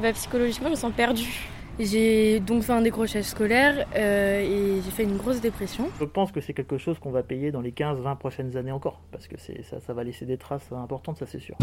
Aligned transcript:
bah, 0.00 0.12
Psychologiquement, 0.12 0.68
je 0.68 0.72
me 0.72 0.76
sens 0.76 0.92
perdue. 0.92 1.48
J'ai 1.80 2.40
donc 2.40 2.64
fait 2.64 2.72
un 2.72 2.80
décrochage 2.80 3.24
scolaire 3.24 3.86
euh, 3.94 4.40
et 4.40 4.82
j'ai 4.82 4.90
fait 4.90 5.04
une 5.04 5.16
grosse 5.16 5.40
dépression. 5.40 5.88
Je 6.00 6.04
pense 6.04 6.32
que 6.32 6.40
c'est 6.40 6.52
quelque 6.52 6.76
chose 6.76 6.98
qu'on 6.98 7.12
va 7.12 7.22
payer 7.22 7.52
dans 7.52 7.60
les 7.60 7.70
15-20 7.70 8.18
prochaines 8.18 8.56
années 8.56 8.72
encore, 8.72 9.00
parce 9.12 9.28
que 9.28 9.36
ça, 9.38 9.78
ça 9.78 9.92
va 9.92 10.02
laisser 10.02 10.26
des 10.26 10.38
traces 10.38 10.72
importantes, 10.72 11.18
ça 11.18 11.26
c'est 11.26 11.38
sûr. 11.38 11.56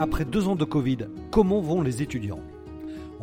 Après 0.00 0.24
deux 0.24 0.46
ans 0.46 0.54
de 0.54 0.64
Covid, 0.64 0.98
comment 1.32 1.60
vont 1.60 1.82
les 1.82 2.02
étudiants? 2.02 2.38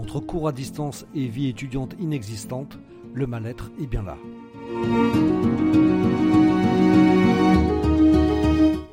Entre 0.02 0.20
cours 0.20 0.48
à 0.48 0.52
distance 0.52 1.06
et 1.14 1.28
vie 1.28 1.48
étudiante 1.48 1.94
inexistante, 2.00 2.80
le 3.14 3.28
mal-être 3.28 3.70
est 3.80 3.86
bien 3.86 4.02
là. 4.02 4.18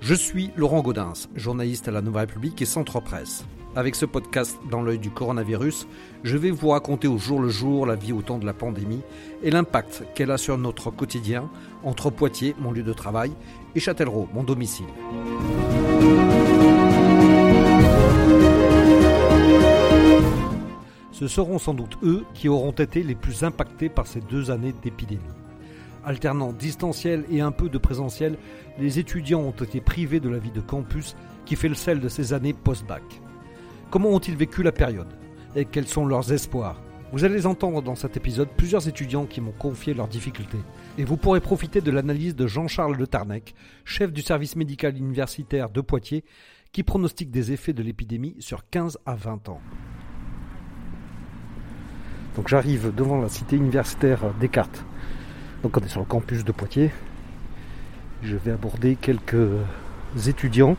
Je 0.02 0.14
suis 0.14 0.50
Laurent 0.54 0.82
Gaudens, 0.82 1.30
journaliste 1.34 1.88
à 1.88 1.92
la 1.92 2.02
Nouvelle 2.02 2.26
République 2.26 2.60
et 2.60 2.66
Centre 2.66 3.00
Presse. 3.00 3.46
Avec 3.74 3.94
ce 3.94 4.04
podcast 4.04 4.58
dans 4.70 4.82
l'œil 4.82 4.98
du 4.98 5.08
coronavirus, 5.08 5.88
je 6.24 6.36
vais 6.36 6.50
vous 6.50 6.68
raconter 6.68 7.08
au 7.08 7.16
jour 7.16 7.40
le 7.40 7.48
jour 7.48 7.86
la 7.86 7.94
vie 7.94 8.12
au 8.12 8.20
temps 8.20 8.38
de 8.38 8.44
la 8.44 8.52
pandémie 8.52 9.00
et 9.42 9.50
l'impact 9.50 10.04
qu'elle 10.14 10.30
a 10.30 10.36
sur 10.36 10.58
notre 10.58 10.90
quotidien 10.90 11.48
entre 11.84 12.10
Poitiers, 12.10 12.54
mon 12.58 12.70
lieu 12.70 12.82
de 12.82 12.92
travail, 12.92 13.32
et 13.74 13.80
Châtellerault, 13.80 14.28
mon 14.34 14.42
domicile. 14.42 14.84
Ce 21.18 21.26
seront 21.26 21.58
sans 21.58 21.74
doute 21.74 21.98
eux 22.04 22.24
qui 22.32 22.48
auront 22.48 22.70
été 22.70 23.02
les 23.02 23.16
plus 23.16 23.42
impactés 23.42 23.88
par 23.88 24.06
ces 24.06 24.20
deux 24.20 24.52
années 24.52 24.72
d'épidémie. 24.84 25.20
Alternant 26.04 26.52
distanciel 26.52 27.24
et 27.28 27.40
un 27.40 27.50
peu 27.50 27.68
de 27.68 27.76
présentiel, 27.76 28.38
les 28.78 29.00
étudiants 29.00 29.40
ont 29.40 29.50
été 29.50 29.80
privés 29.80 30.20
de 30.20 30.28
la 30.28 30.38
vie 30.38 30.52
de 30.52 30.60
campus 30.60 31.16
qui 31.44 31.56
fait 31.56 31.68
le 31.68 31.74
sel 31.74 31.98
de 31.98 32.08
ces 32.08 32.34
années 32.34 32.52
post-bac. 32.52 33.02
Comment 33.90 34.10
ont-ils 34.10 34.36
vécu 34.36 34.62
la 34.62 34.70
période? 34.70 35.08
Et 35.56 35.64
quels 35.64 35.88
sont 35.88 36.06
leurs 36.06 36.32
espoirs? 36.32 36.80
Vous 37.10 37.24
allez 37.24 37.46
entendre 37.46 37.82
dans 37.82 37.96
cet 37.96 38.16
épisode 38.16 38.50
plusieurs 38.56 38.86
étudiants 38.86 39.26
qui 39.26 39.40
m'ont 39.40 39.50
confié 39.50 39.94
leurs 39.94 40.06
difficultés. 40.06 40.62
Et 40.98 41.04
vous 41.04 41.16
pourrez 41.16 41.40
profiter 41.40 41.80
de 41.80 41.90
l'analyse 41.90 42.36
de 42.36 42.46
Jean-Charles 42.46 42.96
Le 42.96 43.08
Tarnec, 43.08 43.56
chef 43.84 44.12
du 44.12 44.22
service 44.22 44.54
médical 44.54 44.96
universitaire 44.96 45.68
de 45.68 45.80
Poitiers, 45.80 46.22
qui 46.70 46.84
pronostique 46.84 47.32
des 47.32 47.50
effets 47.50 47.72
de 47.72 47.82
l'épidémie 47.82 48.36
sur 48.38 48.70
15 48.70 49.00
à 49.04 49.16
20 49.16 49.48
ans. 49.48 49.60
Donc 52.38 52.46
j'arrive 52.46 52.94
devant 52.94 53.20
la 53.20 53.28
cité 53.28 53.56
universitaire 53.56 54.20
Descartes. 54.38 54.84
Donc 55.64 55.76
on 55.76 55.80
est 55.80 55.88
sur 55.88 55.98
le 55.98 56.06
campus 56.06 56.44
de 56.44 56.52
Poitiers. 56.52 56.92
Je 58.22 58.36
vais 58.36 58.52
aborder 58.52 58.94
quelques 58.94 59.48
étudiants 60.24 60.76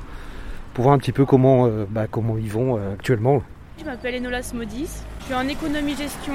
pour 0.73 0.85
voir 0.85 0.95
un 0.95 0.99
petit 0.99 1.11
peu 1.11 1.25
comment, 1.25 1.65
euh, 1.65 1.85
bah, 1.89 2.07
comment 2.09 2.37
ils 2.37 2.49
vont 2.49 2.77
euh, 2.77 2.93
actuellement. 2.93 3.43
Je 3.77 3.83
m'appelle 3.83 4.15
Enola 4.15 4.41
Smodis, 4.41 5.03
je 5.19 5.25
suis 5.25 5.33
en 5.33 5.45
économie-gestion. 5.49 6.31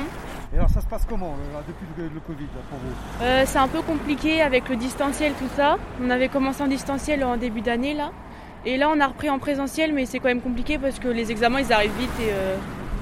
Et 0.52 0.58
alors 0.58 0.68
ça 0.68 0.82
se 0.82 0.86
passe 0.86 1.06
comment 1.08 1.36
euh, 1.54 1.60
depuis 1.66 1.86
le, 2.14 2.20
Covid 2.20 2.44
pour 2.68 2.78
vous? 2.78 3.46
C'est 3.46 3.58
un 3.58 3.68
peu 3.68 3.80
compliqué 3.80 4.42
avec 4.42 4.68
le 4.68 4.76
distanciel, 4.76 5.32
tout 5.38 5.48
ça. 5.56 5.78
On 6.04 6.10
avait 6.10 6.28
commencé 6.28 6.62
en 6.62 6.66
distanciel 6.66 7.24
en 7.24 7.38
début 7.38 7.62
d'année 7.62 7.94
là. 7.94 8.12
Et 8.66 8.76
là 8.76 8.90
on 8.94 9.00
a 9.00 9.06
repris 9.06 9.30
en 9.30 9.38
présentiel 9.38 9.94
mais 9.94 10.04
c'est 10.04 10.18
quand 10.18 10.28
même 10.28 10.42
compliqué 10.42 10.76
parce 10.76 10.98
que 10.98 11.08
les 11.08 11.30
examens 11.30 11.60
ils 11.60 11.72
arrivent 11.72 11.96
vite 11.98 12.20
et 12.20 12.30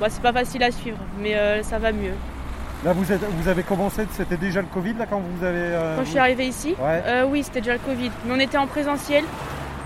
bah, 0.03 0.09
c'est 0.11 0.21
pas 0.21 0.33
facile 0.33 0.65
à 0.65 0.73
suivre, 0.73 0.99
mais 1.21 1.37
euh, 1.37 1.63
ça 1.63 1.79
va 1.79 1.93
mieux. 1.93 2.15
Là, 2.85 2.93
vous, 2.93 3.13
êtes, 3.13 3.21
vous 3.21 3.47
avez 3.47 3.63
commencé, 3.63 4.05
c'était 4.11 4.37
déjà 4.37 4.61
le 4.61 4.67
Covid 4.67 4.95
là 4.95 5.07
quand 5.09 5.21
vous 5.21 5.45
avez. 5.45 5.61
Euh, 5.61 5.97
quand 5.97 6.03
je 6.05 6.11
suis 6.11 6.19
arrivée 6.19 6.47
ici 6.47 6.75
euh, 6.83 7.25
Oui, 7.25 7.45
c'était 7.45 7.61
déjà 7.61 7.75
le 7.75 7.79
Covid. 7.79 8.11
Mais 8.27 8.33
on 8.35 8.41
était 8.41 8.59
en 8.59 8.67
présentiel. 8.67 9.23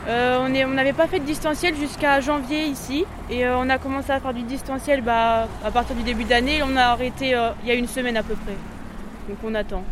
on 0.09 0.49
n'avait 0.49 0.95
pas 0.95 1.07
fait 1.07 1.19
de 1.19 1.27
distanciel 1.27 1.77
jusqu'à 1.77 2.23
janvier 2.23 2.65
ici. 2.65 3.05
Et 3.29 3.47
on 3.47 3.69
a 3.69 3.77
commencé 3.77 4.11
à 4.11 4.19
faire 4.19 4.33
du 4.33 4.43
distanciel 4.45 5.03
bah, 5.03 5.49
à 5.63 5.71
partir 5.71 5.95
du 5.95 6.03
début 6.03 6.25
d'année. 6.25 6.63
On 6.63 6.75
a 6.79 6.85
arrêté 6.85 7.37
il 7.63 7.69
y 7.69 7.71
a 7.71 7.75
une 7.75 7.89
semaine 7.89 8.17
à 8.17 8.23
peu 8.23 8.37
près. 8.37 8.57
Donc 9.29 9.37
on 9.45 9.55
attend. 9.55 9.85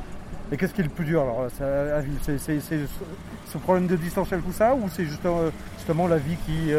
Et 0.52 0.56
qu'est-ce 0.56 0.74
qui 0.74 0.82
est 0.82 0.84
le 0.84 0.90
plus 0.90 1.04
dur 1.04 1.22
alors 1.22 1.46
C'est 1.50 2.58
ce 2.58 3.58
problème 3.58 3.86
de 3.86 3.96
distanciel 3.96 4.40
tout 4.40 4.52
ça 4.52 4.74
ou 4.74 4.88
c'est 4.88 5.04
justement, 5.04 5.40
justement 5.78 6.06
la 6.06 6.18
vie 6.18 6.36
qui, 6.46 6.72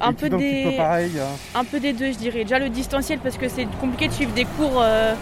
un 0.00 0.12
peu, 0.14 0.30
des... 0.30 0.78
Hein. 0.78 1.36
un 1.54 1.64
peu 1.64 1.78
des 1.78 1.92
deux, 1.92 2.12
je 2.12 2.18
dirais. 2.18 2.42
Déjà 2.44 2.58
le 2.58 2.70
distanciel 2.70 3.18
parce 3.18 3.36
que 3.36 3.48
c'est 3.48 3.66
compliqué 3.80 4.08
de 4.08 4.12
suivre 4.12 4.32
des 4.32 4.46
cours 4.46 4.80
euh, 4.80 5.14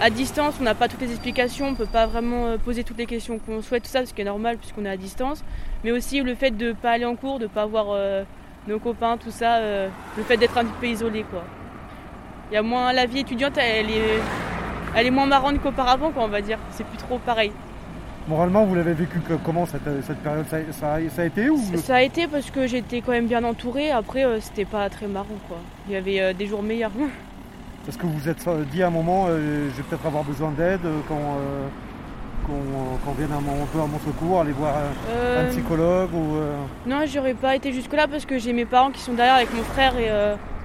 à 0.00 0.10
distance. 0.10 0.54
On 0.60 0.64
n'a 0.64 0.74
pas 0.74 0.88
toutes 0.88 1.00
les 1.00 1.10
explications, 1.10 1.68
on 1.68 1.70
ne 1.70 1.76
peut 1.76 1.86
pas 1.86 2.06
vraiment 2.06 2.46
euh, 2.46 2.56
poser 2.58 2.82
toutes 2.82 2.98
les 2.98 3.06
questions 3.06 3.38
qu'on 3.38 3.62
souhaite, 3.62 3.84
tout 3.84 3.90
ça, 3.90 4.04
ce 4.04 4.12
qui 4.12 4.22
est 4.22 4.24
normal 4.24 4.58
puisqu'on 4.58 4.84
est 4.84 4.90
à 4.90 4.96
distance. 4.96 5.44
Mais 5.84 5.92
aussi 5.92 6.20
le 6.20 6.34
fait 6.34 6.50
de 6.50 6.68
ne 6.68 6.72
pas 6.72 6.92
aller 6.92 7.04
en 7.04 7.14
cours, 7.14 7.38
de 7.38 7.44
ne 7.44 7.48
pas 7.48 7.66
voir 7.66 7.86
euh, 7.90 8.24
nos 8.66 8.80
copains, 8.80 9.16
tout 9.18 9.30
ça, 9.30 9.60
le 9.60 10.22
fait 10.24 10.36
d'être 10.36 10.58
un 10.58 10.64
peu 10.64 10.86
isolé. 10.86 11.24
Quoi. 11.30 11.44
Il 12.50 12.54
y 12.54 12.56
a 12.56 12.62
moins 12.62 12.92
la 12.92 13.06
vie 13.06 13.20
étudiante, 13.20 13.56
elle 13.56 13.90
est, 13.90 14.20
elle 14.94 15.06
est 15.06 15.10
moins 15.10 15.26
marrante 15.26 15.60
qu'auparavant, 15.62 16.10
quoi, 16.10 16.24
on 16.24 16.28
va 16.28 16.40
dire. 16.40 16.58
C'est 16.70 16.84
plus 16.84 16.98
trop 16.98 17.18
pareil. 17.18 17.52
Moralement, 18.28 18.66
vous 18.66 18.74
l'avez 18.74 18.92
vécu 18.92 19.20
comment 19.42 19.64
cette, 19.64 19.84
période? 20.22 20.44
Ça, 20.72 20.92
a 20.92 21.24
été 21.24 21.48
ou... 21.48 21.58
Ça 21.76 21.96
a 21.96 22.02
été 22.02 22.26
parce 22.26 22.50
que 22.50 22.66
j'étais 22.66 23.00
quand 23.00 23.12
même 23.12 23.26
bien 23.26 23.42
entourée. 23.42 23.90
Après, 23.90 24.26
euh, 24.26 24.38
c'était 24.40 24.66
pas 24.66 24.90
très 24.90 25.06
marrant. 25.06 25.38
Quoi. 25.48 25.56
Il 25.88 25.94
y 25.94 25.96
avait 25.96 26.20
euh, 26.20 26.32
des 26.34 26.46
jours 26.46 26.62
meilleurs. 26.62 26.90
Est-ce 27.88 27.96
que 27.96 28.04
vous 28.04 28.18
vous 28.18 28.28
êtes 28.28 28.46
dit 28.70 28.82
à 28.82 28.88
un 28.88 28.90
moment, 28.90 29.26
euh, 29.28 29.70
je 29.70 29.76
vais 29.78 29.82
peut-être 29.82 30.04
avoir 30.04 30.22
besoin 30.24 30.50
d'aide 30.50 30.80
quand, 31.08 31.38
qu'on 32.46 33.12
vienne 33.12 33.30
un, 33.32 33.66
peu 33.72 33.80
à 33.80 33.86
mon 33.86 33.98
secours, 33.98 34.42
aller 34.42 34.52
voir 34.52 34.74
un, 34.76 35.46
psychologue 35.46 36.12
ou, 36.12 36.36
Non, 36.86 37.04
j'aurais 37.06 37.32
pas 37.32 37.56
été 37.56 37.72
jusque-là 37.72 38.08
parce 38.08 38.26
que 38.26 38.38
j'ai 38.38 38.52
mes 38.52 38.66
parents 38.66 38.90
qui 38.90 39.00
sont 39.00 39.14
derrière 39.14 39.36
avec 39.36 39.54
mon 39.54 39.62
frère 39.62 39.98
et 39.98 40.10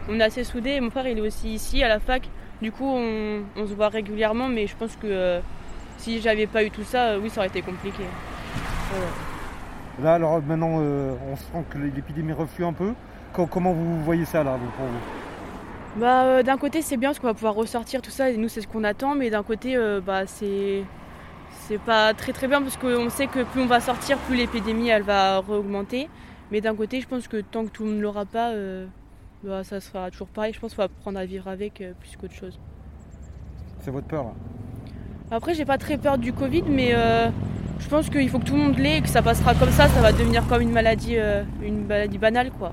on 0.09 0.19
est 0.19 0.23
assez 0.23 0.43
soudés. 0.43 0.81
Mon 0.81 0.89
frère, 0.89 1.07
il 1.07 1.17
est 1.17 1.21
aussi 1.21 1.53
ici 1.53 1.81
à 1.81 1.87
la 1.87 2.01
fac. 2.01 2.23
Du 2.61 2.71
coup, 2.71 2.85
on, 2.87 3.41
on 3.57 3.67
se 3.67 3.73
voit 3.73 3.89
régulièrement, 3.89 4.47
mais 4.47 4.67
je 4.67 4.75
pense 4.75 4.95
que 4.95 5.41
si 5.97 6.21
j'avais 6.21 6.47
pas 6.47 6.63
eu 6.63 6.69
tout 6.69 6.83
ça, 6.83 7.09
euh, 7.09 7.19
oui, 7.21 7.29
ça 7.29 7.41
aurait 7.41 7.47
été 7.47 7.61
compliqué. 7.61 8.03
Là, 10.01 10.15
alors 10.15 10.41
maintenant, 10.41 10.77
euh, 10.79 11.13
on 11.31 11.35
sent 11.35 11.65
que 11.69 11.77
l'épidémie 11.77 12.33
reflue 12.33 12.65
un 12.65 12.73
peu. 12.73 12.93
Comment 13.31 13.73
vous 13.73 14.03
voyez 14.03 14.25
ça 14.25 14.43
là, 14.43 14.57
pour 14.77 14.85
vous? 14.85 15.99
Bah, 15.99 16.23
euh, 16.23 16.43
D'un 16.43 16.57
côté, 16.57 16.81
c'est 16.81 16.97
bien 16.97 17.09
parce 17.09 17.19
qu'on 17.19 17.27
va 17.27 17.33
pouvoir 17.33 17.55
ressortir 17.55 18.01
tout 18.01 18.11
ça, 18.11 18.29
et 18.29 18.37
nous, 18.37 18.49
c'est 18.49 18.61
ce 18.61 18.67
qu'on 18.67 18.83
attend, 18.83 19.15
mais 19.15 19.29
d'un 19.29 19.43
côté, 19.43 19.77
bah, 20.05 20.25
c'est. 20.25 20.83
C'est 21.67 21.79
pas 21.79 22.13
très 22.13 22.33
très 22.33 22.47
bien 22.47 22.61
parce 22.61 22.75
qu'on 22.75 23.09
sait 23.09 23.27
que 23.27 23.43
plus 23.43 23.61
on 23.61 23.67
va 23.67 23.79
sortir, 23.79 24.17
plus 24.17 24.35
l'épidémie 24.35 24.89
elle 24.89 25.03
va 25.03 25.41
augmenter. 25.47 26.09
Mais 26.51 26.59
d'un 26.59 26.75
côté, 26.75 26.99
je 26.99 27.07
pense 27.07 27.29
que 27.29 27.37
tant 27.37 27.63
que 27.63 27.69
tout 27.69 27.83
le 27.83 27.89
monde 27.89 27.99
ne 27.99 28.03
l'aura 28.03 28.25
pas, 28.25 28.51
bah, 29.43 29.63
ça 29.63 29.79
sera 29.79 30.09
toujours 30.11 30.27
pareil. 30.27 30.53
Je 30.53 30.59
pense 30.59 30.71
qu'il 30.71 30.77
faut 30.77 30.81
apprendre 30.81 31.19
à 31.19 31.25
vivre 31.25 31.47
avec 31.47 31.83
plus 31.99 32.17
qu'autre 32.17 32.33
chose. 32.33 32.59
C'est 33.81 33.91
votre 33.91 34.07
peur 34.07 34.23
là 34.23 34.33
après, 35.31 35.55
j'ai 35.55 35.65
pas 35.65 35.79
très 35.79 35.97
peur 35.97 36.19
du 36.19 36.31
Covid, 36.31 36.63
mais 36.69 36.91
euh, 36.93 37.29
je 37.79 37.87
pense 37.87 38.09
qu'il 38.09 38.29
faut 38.29 38.37
que 38.37 38.45
tout 38.45 38.53
le 38.53 38.61
monde 38.61 38.77
l'ait 38.77 38.99
et 38.99 39.01
que 39.01 39.09
ça 39.09 39.23
passera 39.23 39.55
comme 39.55 39.71
ça, 39.71 39.87
ça 39.87 39.99
va 39.99 40.11
devenir 40.11 40.45
comme 40.47 40.61
une 40.61 40.71
maladie, 40.71 41.17
euh, 41.17 41.43
une 41.63 41.87
maladie 41.87 42.19
banale, 42.19 42.51
quoi. 42.51 42.71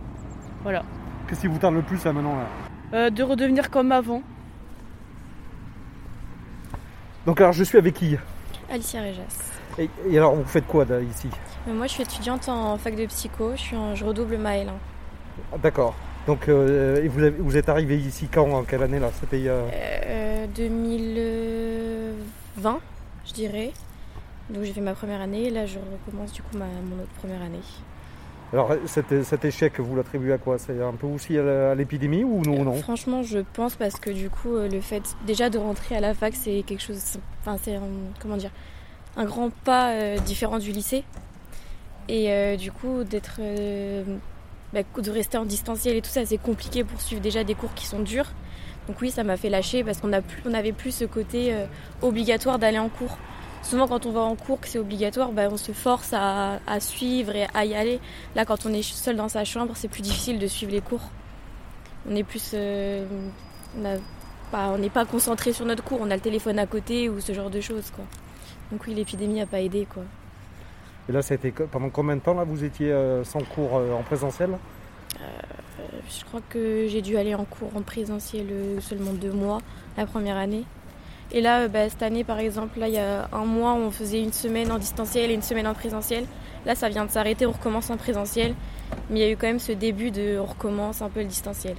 Voilà. 0.62 0.82
Qu'est-ce 1.26 1.40
qui 1.40 1.46
vous 1.46 1.58
tarde 1.58 1.74
le 1.74 1.82
plus 1.82 2.04
là 2.04 2.12
maintenant 2.12 2.36
là 2.36 2.46
euh, 2.92 3.10
De 3.10 3.22
redevenir 3.22 3.70
comme 3.70 3.92
avant. 3.92 4.22
Donc 7.24 7.40
alors, 7.40 7.52
je 7.52 7.64
suis 7.64 7.78
avec 7.78 7.94
qui? 7.94 8.16
Alicia 8.70 9.00
Réjas. 9.00 9.60
Et, 9.78 10.18
alors, 10.18 10.34
vous 10.34 10.44
faites 10.44 10.66
quoi 10.66 10.84
là, 10.84 11.00
ici? 11.00 11.28
Moi, 11.66 11.86
je 11.86 11.92
suis 11.92 12.02
étudiante 12.02 12.48
en 12.48 12.76
fac 12.76 12.94
de 12.94 13.06
psycho, 13.06 13.52
je, 13.52 13.60
suis 13.60 13.76
en, 13.76 13.94
je 13.94 14.04
redouble 14.04 14.36
ma 14.36 14.56
L1. 14.56 14.68
D'accord. 15.62 15.94
Donc, 16.26 16.48
et 16.48 17.08
vous, 17.08 17.20
vous, 17.38 17.56
êtes 17.56 17.68
arrivé 17.68 17.96
ici 17.96 18.28
quand 18.32 18.50
En 18.52 18.62
quelle 18.62 18.82
année 18.82 18.98
là 18.98 19.10
C'était 19.20 19.38
il 19.38 19.44
y 19.44 19.48
a... 19.48 20.46
2000... 20.54 21.50
20, 22.56 22.80
je 23.26 23.32
dirais. 23.32 23.72
Donc 24.50 24.64
j'ai 24.64 24.72
fait 24.72 24.80
ma 24.80 24.94
première 24.94 25.20
année 25.20 25.44
et 25.44 25.50
là 25.50 25.66
je 25.66 25.78
recommence 25.78 26.32
du 26.32 26.42
coup 26.42 26.56
ma, 26.56 26.66
mon 26.66 27.02
autre 27.02 27.12
première 27.18 27.42
année. 27.42 27.60
Alors 28.52 28.74
cet, 28.86 29.44
échec, 29.44 29.78
vous 29.78 29.94
l'attribuez 29.94 30.32
à 30.32 30.38
quoi? 30.38 30.58
C'est 30.58 30.82
un 30.82 30.92
peu 30.92 31.06
aussi 31.06 31.38
à 31.38 31.74
l'épidémie 31.76 32.24
ou 32.24 32.42
non, 32.42 32.64
non? 32.64 32.74
Franchement, 32.74 33.22
je 33.22 33.38
pense 33.38 33.76
parce 33.76 34.00
que 34.00 34.10
du 34.10 34.28
coup, 34.28 34.56
euh, 34.56 34.68
le 34.68 34.80
fait 34.80 35.02
déjà 35.24 35.50
de 35.50 35.58
rentrer 35.58 35.94
à 35.96 36.00
la 36.00 36.14
fac, 36.14 36.34
c'est 36.34 36.64
quelque 36.66 36.82
chose, 36.82 37.18
enfin 37.40 37.56
c'est 37.62 37.78
comment 38.18 38.36
dire, 38.36 38.50
un 39.16 39.24
grand 39.24 39.50
pas 39.50 39.92
euh, 39.92 40.18
différent 40.18 40.58
du 40.58 40.72
lycée. 40.72 41.04
Et 42.08 42.32
euh, 42.32 42.56
du 42.56 42.72
coup, 42.72 43.04
d'être, 43.04 43.40
bah, 44.72 44.80
de 44.96 45.10
rester 45.10 45.38
en 45.38 45.44
distanciel 45.44 45.96
et 45.96 46.02
tout 46.02 46.10
ça, 46.10 46.24
c'est 46.24 46.38
compliqué 46.38 46.84
pour 46.84 47.00
suivre 47.00 47.20
déjà 47.20 47.44
des 47.44 47.54
cours 47.54 47.74
qui 47.74 47.86
sont 47.86 48.00
durs. 48.00 48.30
Donc 48.88 49.00
oui, 49.00 49.10
ça 49.10 49.24
m'a 49.24 49.36
fait 49.36 49.50
lâcher 49.50 49.84
parce 49.84 50.00
qu'on 50.00 50.08
n'avait 50.08 50.72
plus 50.72 50.92
ce 50.92 51.04
côté 51.04 51.52
euh, 51.52 51.66
obligatoire 52.02 52.58
d'aller 52.58 52.78
en 52.78 52.88
cours. 52.88 53.18
Souvent 53.62 53.86
quand 53.86 54.06
on 54.06 54.10
va 54.10 54.20
en 54.20 54.36
cours, 54.36 54.60
que 54.60 54.68
c'est 54.68 54.78
obligatoire, 54.78 55.32
bah, 55.32 55.48
on 55.50 55.56
se 55.56 55.72
force 55.72 56.12
à, 56.12 56.58
suivre 56.80 57.36
et 57.36 57.46
à 57.54 57.64
y 57.64 57.74
aller. 57.74 58.00
Là, 58.34 58.44
quand 58.44 58.64
on 58.64 58.72
est 58.72 58.82
seul 58.82 59.16
dans 59.16 59.28
sa 59.28 59.44
chambre, 59.44 59.74
c'est 59.76 59.88
plus 59.88 60.02
difficile 60.02 60.38
de 60.38 60.46
suivre 60.46 60.72
les 60.72 60.80
cours. 60.80 61.10
On 62.10 62.16
est 62.16 62.24
plus, 62.24 62.52
euh, 62.54 63.06
on 63.78 63.84
a 63.84 63.96
on 64.52 64.78
n'est 64.78 64.90
pas 64.90 65.04
concentré 65.04 65.52
sur 65.52 65.64
notre 65.64 65.84
cours, 65.84 65.98
on 66.00 66.10
a 66.10 66.16
le 66.16 66.20
téléphone 66.20 66.58
à 66.58 66.66
côté 66.66 67.08
ou 67.08 67.20
ce 67.20 67.32
genre 67.32 67.50
de 67.50 67.60
choses. 67.60 67.90
Quoi. 67.94 68.04
Donc 68.72 68.86
oui, 68.86 68.94
l'épidémie 68.94 69.38
n'a 69.38 69.46
pas 69.46 69.60
aidé. 69.60 69.86
Quoi. 69.92 70.04
Et 71.08 71.12
là, 71.12 71.22
ça 71.22 71.34
a 71.34 71.36
été 71.36 71.50
pendant 71.50 71.90
combien 71.90 72.16
de 72.16 72.20
temps 72.20 72.34
là, 72.34 72.44
vous 72.44 72.62
étiez 72.62 72.92
euh, 72.92 73.24
sans 73.24 73.40
cours 73.40 73.76
euh, 73.76 73.92
en 73.92 74.02
présentiel? 74.02 74.50
Euh, 75.20 75.24
Je 76.08 76.24
crois 76.24 76.40
que 76.48 76.86
j'ai 76.88 77.02
dû 77.02 77.16
aller 77.16 77.34
en 77.34 77.44
cours 77.44 77.76
en 77.76 77.82
présentiel 77.82 78.46
seulement 78.80 79.12
deux 79.12 79.32
mois 79.32 79.58
la 79.96 80.06
première 80.06 80.36
année. 80.36 80.64
Et 81.32 81.40
là, 81.40 81.68
bah, 81.68 81.88
cette 81.88 82.02
année, 82.02 82.24
par 82.24 82.38
exemple, 82.38 82.78
là, 82.80 82.88
il 82.88 82.94
y 82.94 82.98
a 82.98 83.28
un 83.32 83.44
mois, 83.44 83.74
on 83.74 83.90
faisait 83.90 84.20
une 84.20 84.32
semaine 84.32 84.72
en 84.72 84.78
distanciel 84.78 85.30
et 85.30 85.34
une 85.34 85.42
semaine 85.42 85.66
en 85.66 85.74
présentiel. 85.74 86.24
Là, 86.66 86.74
ça 86.74 86.88
vient 86.88 87.06
de 87.06 87.10
s'arrêter, 87.10 87.46
on 87.46 87.52
recommence 87.52 87.88
en 87.90 87.96
présentiel. 87.96 88.54
Mais 89.08 89.20
il 89.20 89.22
y 89.22 89.24
a 89.24 89.30
eu 89.30 89.36
quand 89.36 89.46
même 89.46 89.60
ce 89.60 89.72
début 89.72 90.10
de 90.10 90.38
on 90.40 90.46
recommence 90.46 91.02
un 91.02 91.08
peu 91.08 91.20
le 91.20 91.26
distanciel. 91.26 91.76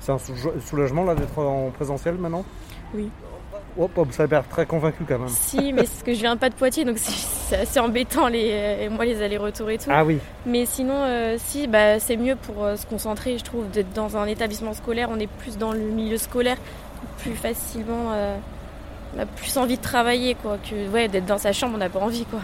C'est 0.00 0.12
un 0.12 0.18
soulagement 0.64 1.04
là 1.04 1.14
d'être 1.14 1.38
en 1.38 1.70
présentiel 1.70 2.14
maintenant? 2.14 2.44
Oui. 2.94 3.10
Hop, 3.78 3.96
hop, 3.96 4.08
ça 4.12 4.24
a 4.24 4.26
l'air 4.26 4.46
très 4.48 4.66
convaincu 4.66 5.04
quand 5.06 5.18
même. 5.18 5.28
Si, 5.28 5.72
mais 5.72 5.86
c'est 5.86 6.04
que 6.04 6.12
je 6.12 6.20
viens 6.20 6.36
pas 6.36 6.50
de 6.50 6.54
Poitiers, 6.54 6.84
donc 6.84 6.98
c'est 6.98 7.56
assez 7.56 7.80
embêtant 7.80 8.28
les, 8.28 8.50
euh, 8.52 8.90
moi 8.90 9.04
les 9.04 9.22
allers-retours 9.22 9.70
et 9.70 9.78
tout. 9.78 9.90
Ah 9.90 10.04
oui. 10.04 10.18
Mais 10.46 10.66
sinon, 10.66 10.94
euh, 10.96 11.36
si, 11.38 11.66
bah, 11.66 11.98
c'est 11.98 12.16
mieux 12.16 12.36
pour 12.36 12.64
euh, 12.64 12.76
se 12.76 12.86
concentrer, 12.86 13.38
je 13.38 13.44
trouve, 13.44 13.68
d'être 13.70 13.92
dans 13.92 14.16
un 14.16 14.26
établissement 14.26 14.72
scolaire. 14.72 15.08
On 15.10 15.18
est 15.18 15.28
plus 15.28 15.56
dans 15.56 15.72
le 15.72 15.80
milieu 15.80 16.18
scolaire, 16.18 16.56
plus 17.18 17.34
facilement, 17.34 18.12
on 19.16 19.20
a 19.20 19.26
plus 19.26 19.56
envie 19.56 19.76
de 19.76 19.82
travailler, 19.82 20.34
quoi. 20.34 20.58
Que 20.58 20.88
ouais, 20.90 21.08
d'être 21.08 21.26
dans 21.26 21.38
sa 21.38 21.52
chambre, 21.52 21.74
on 21.74 21.78
n'a 21.78 21.88
pas 21.88 22.00
envie, 22.00 22.24
quoi. 22.24 22.40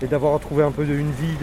Et 0.00 0.06
d'avoir 0.06 0.32
retrouvé 0.32 0.64
un 0.64 0.72
peu 0.72 0.84
une 0.84 1.12
vie 1.12 1.36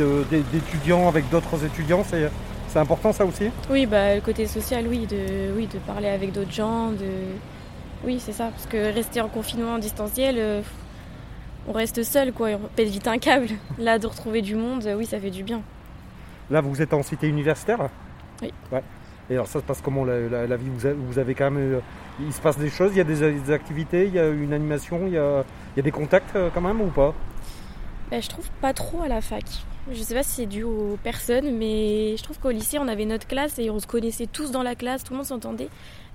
d'étudiant 0.52 1.08
avec 1.08 1.30
d'autres 1.30 1.64
étudiants, 1.64 2.04
c'est 2.06 2.30
c'est 2.70 2.80
important 2.80 3.12
ça 3.12 3.26
aussi? 3.26 3.50
Oui, 3.72 3.86
bah, 3.88 4.16
le 4.16 4.22
côté 4.22 4.46
social, 4.46 4.86
oui, 4.88 5.08
de, 5.08 5.52
oui, 5.56 5.68
de 5.68 5.80
parler 5.80 6.08
avec 6.08 6.32
d'autres 6.32 6.52
gens. 6.52 6.92
De... 6.92 7.08
Oui, 8.04 8.20
c'est 8.20 8.32
ça. 8.32 8.46
Parce 8.46 8.66
que 8.66 8.78
rester 8.94 9.22
en 9.22 9.28
confinement 9.28 9.74
en 9.74 9.78
distanciel, 9.80 10.36
euh, 10.38 10.62
on 11.68 11.74
reste 11.74 12.04
seul, 12.04 12.34
quoi. 12.34 12.50
On 12.50 12.68
pète 12.76 12.90
vite 12.90 13.08
un 13.08 13.18
câble. 13.18 13.50
Là, 13.78 14.00
de 14.00 14.08
retrouver 14.08 14.42
du 14.42 14.56
monde, 14.56 14.88
oui, 14.98 15.06
ça 15.06 15.20
fait 15.20 15.32
du 15.32 15.44
bien. 15.44 15.62
Là, 16.50 16.62
vous 16.62 16.82
êtes 16.82 16.94
en 16.94 17.04
cité 17.04 17.28
universitaire 17.28 17.90
Oui. 18.42 18.52
Ouais. 18.72 18.84
Et 19.30 19.34
alors, 19.34 19.48
ça 19.48 19.60
se 19.60 19.66
passe 19.66 19.82
comment 19.82 20.06
la, 20.06 20.58
vie 20.58 20.70
vous, 20.98 21.20
avez 21.20 21.36
quand 21.36 21.52
même. 21.52 21.76
Euh, 21.76 21.80
il 22.20 22.34
se 22.34 22.42
passe 22.42 22.58
des 22.58 22.70
choses, 22.70 22.92
il 22.94 22.98
y 22.98 23.02
a 23.02 23.04
des, 23.04 23.52
activités, 23.52 24.08
il 24.08 24.14
y 24.14 24.20
a 24.20 24.28
une 24.28 24.54
animation, 24.54 25.02
il 25.06 25.14
y 25.14 25.18
a, 25.18 25.44
il 25.76 25.78
y 25.78 25.80
a 25.80 25.84
des 25.84 25.92
contacts 25.92 26.36
euh, 26.36 26.50
quand 26.54 26.62
même 26.62 26.82
ou 26.82 26.88
pas? 26.88 27.14
Bah, 28.10 28.20
Je 28.20 28.28
trouve 28.28 28.50
pas 28.62 28.74
trop 28.74 29.04
à 29.04 29.08
la 29.08 29.22
fac. 29.22 29.44
Je 29.92 30.02
sais 30.02 30.14
pas 30.14 30.24
si 30.24 30.32
c'est 30.32 30.46
dû 30.46 30.64
aux 30.64 30.98
personnes, 31.04 31.58
mais 31.58 32.16
je 32.18 32.24
trouve 32.24 32.40
qu'au 32.40 32.52
lycée, 32.52 32.78
on 32.80 32.88
avait 32.88 33.06
notre 33.06 33.28
classe 33.28 33.58
et 33.60 33.70
on 33.70 33.80
se 33.80 33.88
connaissait 33.88 34.28
tous 34.28 34.52
dans 34.52 34.64
la 34.64 34.76
classe, 34.76 35.04
tout 35.04 35.14
le 35.14 35.18
monde 35.18 35.26
s'entendait. 35.26 35.70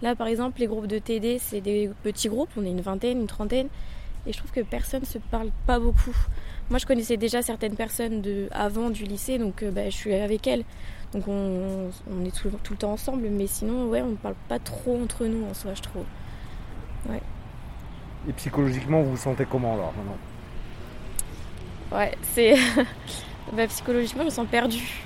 Là, 0.05 0.15
par 0.15 0.27
exemple, 0.27 0.61
les 0.61 0.67
groupes 0.67 0.87
de 0.87 0.99
TD, 0.99 1.39
c'est 1.39 1.63
des 1.63 1.91
petits 2.03 2.29
groupes, 2.29 2.51
on 2.59 2.65
est 2.67 2.71
une 2.71 2.83
vingtaine, 2.83 3.23
une 3.23 3.27
trentaine, 3.27 3.69
et 4.27 4.35
je 4.35 4.37
trouve 4.37 4.51
que 4.51 4.61
personne 4.61 5.01
ne 5.01 5.07
se 5.07 5.17
parle 5.17 5.49
pas 5.67 5.79
beaucoup. 5.81 6.15
Moi, 6.69 6.79
je 6.79 6.85
connaissais 6.85 7.17
déjà 7.17 7.41
certaines 7.41 7.75
personnes 7.75 8.21
de, 8.21 8.49
avant 8.51 8.91
du 8.91 9.05
lycée, 9.05 9.39
donc 9.39 9.63
euh, 9.63 9.71
bah, 9.71 9.89
je 9.89 9.97
suis 9.97 10.13
avec 10.13 10.47
elles. 10.47 10.65
Donc 11.15 11.27
on, 11.27 11.89
est 12.27 12.37
tout, 12.37 12.51
le 12.71 12.77
temps 12.77 12.93
ensemble, 12.93 13.29
mais 13.31 13.47
sinon, 13.47 13.87
ouais, 13.89 14.03
on 14.03 14.11
ne 14.11 14.17
parle 14.17 14.35
pas 14.47 14.59
trop 14.59 15.01
entre 15.03 15.25
nous 15.25 15.43
en 15.47 15.55
soi, 15.55 15.73
je 15.73 15.81
trouve. 15.81 16.05
Ouais. 17.09 17.23
Et 18.29 18.33
psychologiquement, 18.35 19.01
vous 19.01 19.13
vous 19.13 19.17
sentez 19.17 19.47
comment 19.47 19.73
alors 19.73 19.95
maintenant? 19.97 20.19
Ouais, 21.99 22.13
c'est. 22.35 22.57
bah, 23.55 23.67
psychologiquement, 23.69 24.25
je 24.25 24.27
me 24.27 24.31
sens 24.33 24.47
perdue. 24.51 25.03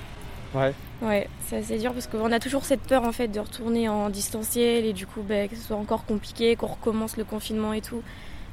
Ouais. 0.53 0.73
Ouais, 1.01 1.29
c'est 1.45 1.57
assez 1.57 1.77
dur 1.77 1.93
parce 1.93 2.07
qu'on 2.07 2.31
a 2.31 2.39
toujours 2.39 2.65
cette 2.65 2.81
peur 2.81 3.03
en 3.03 3.13
fait 3.13 3.29
de 3.29 3.39
retourner 3.39 3.87
en 3.87 4.09
distanciel 4.09 4.85
et 4.85 4.91
du 4.91 5.07
coup 5.07 5.21
bah, 5.21 5.47
que 5.47 5.55
ce 5.55 5.61
soit 5.61 5.77
encore 5.77 6.03
compliqué, 6.05 6.57
qu'on 6.57 6.67
recommence 6.67 7.15
le 7.15 7.23
confinement 7.23 7.71
et 7.71 7.81
tout. 7.81 8.03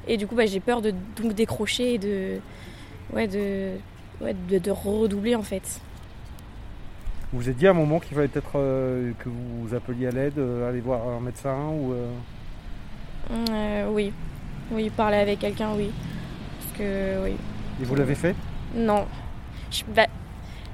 Et 0.07 0.17
du 0.17 0.29
coup 0.29 0.37
bah, 0.37 0.47
j'ai 0.47 0.61
peur 0.61 0.81
de 0.81 0.95
donc 1.21 1.35
décrocher 1.35 1.95
et 1.95 1.99
de, 1.99 2.39
ouais, 3.13 3.27
de, 3.27 3.73
ouais, 4.21 4.35
de, 4.35 4.71
redoubler 4.71 5.35
en 5.35 5.43
fait. 5.43 5.81
Vous 7.33 7.41
vous 7.41 7.49
êtes 7.49 7.57
dit 7.57 7.67
à 7.67 7.71
un 7.71 7.75
moment 7.75 7.99
qu'il 7.99 8.15
fallait 8.15 8.29
peut-être 8.29 8.53
euh, 8.55 9.11
que 9.19 9.29
vous 9.29 9.75
appeliez 9.75 10.07
à 10.07 10.13
l'aide, 10.13 10.39
euh, 10.39 10.69
aller 10.69 10.81
voir 10.81 11.09
un 11.09 11.21
médecin 11.21 11.57
ou 11.71 11.95
euh... 11.95 13.89
Oui, 13.91 14.13
oui, 14.71 14.89
parler 14.91 15.17
avec 15.17 15.41
quelqu'un, 15.41 15.71
oui. 15.77 15.91
Parce 16.61 16.79
que 16.79 17.25
oui. 17.25 17.33
Et 17.83 17.85
vous 17.85 17.97
l'avez 17.97 18.15
fait? 18.15 18.37
Non. 18.77 19.05
Bah, 19.89 20.07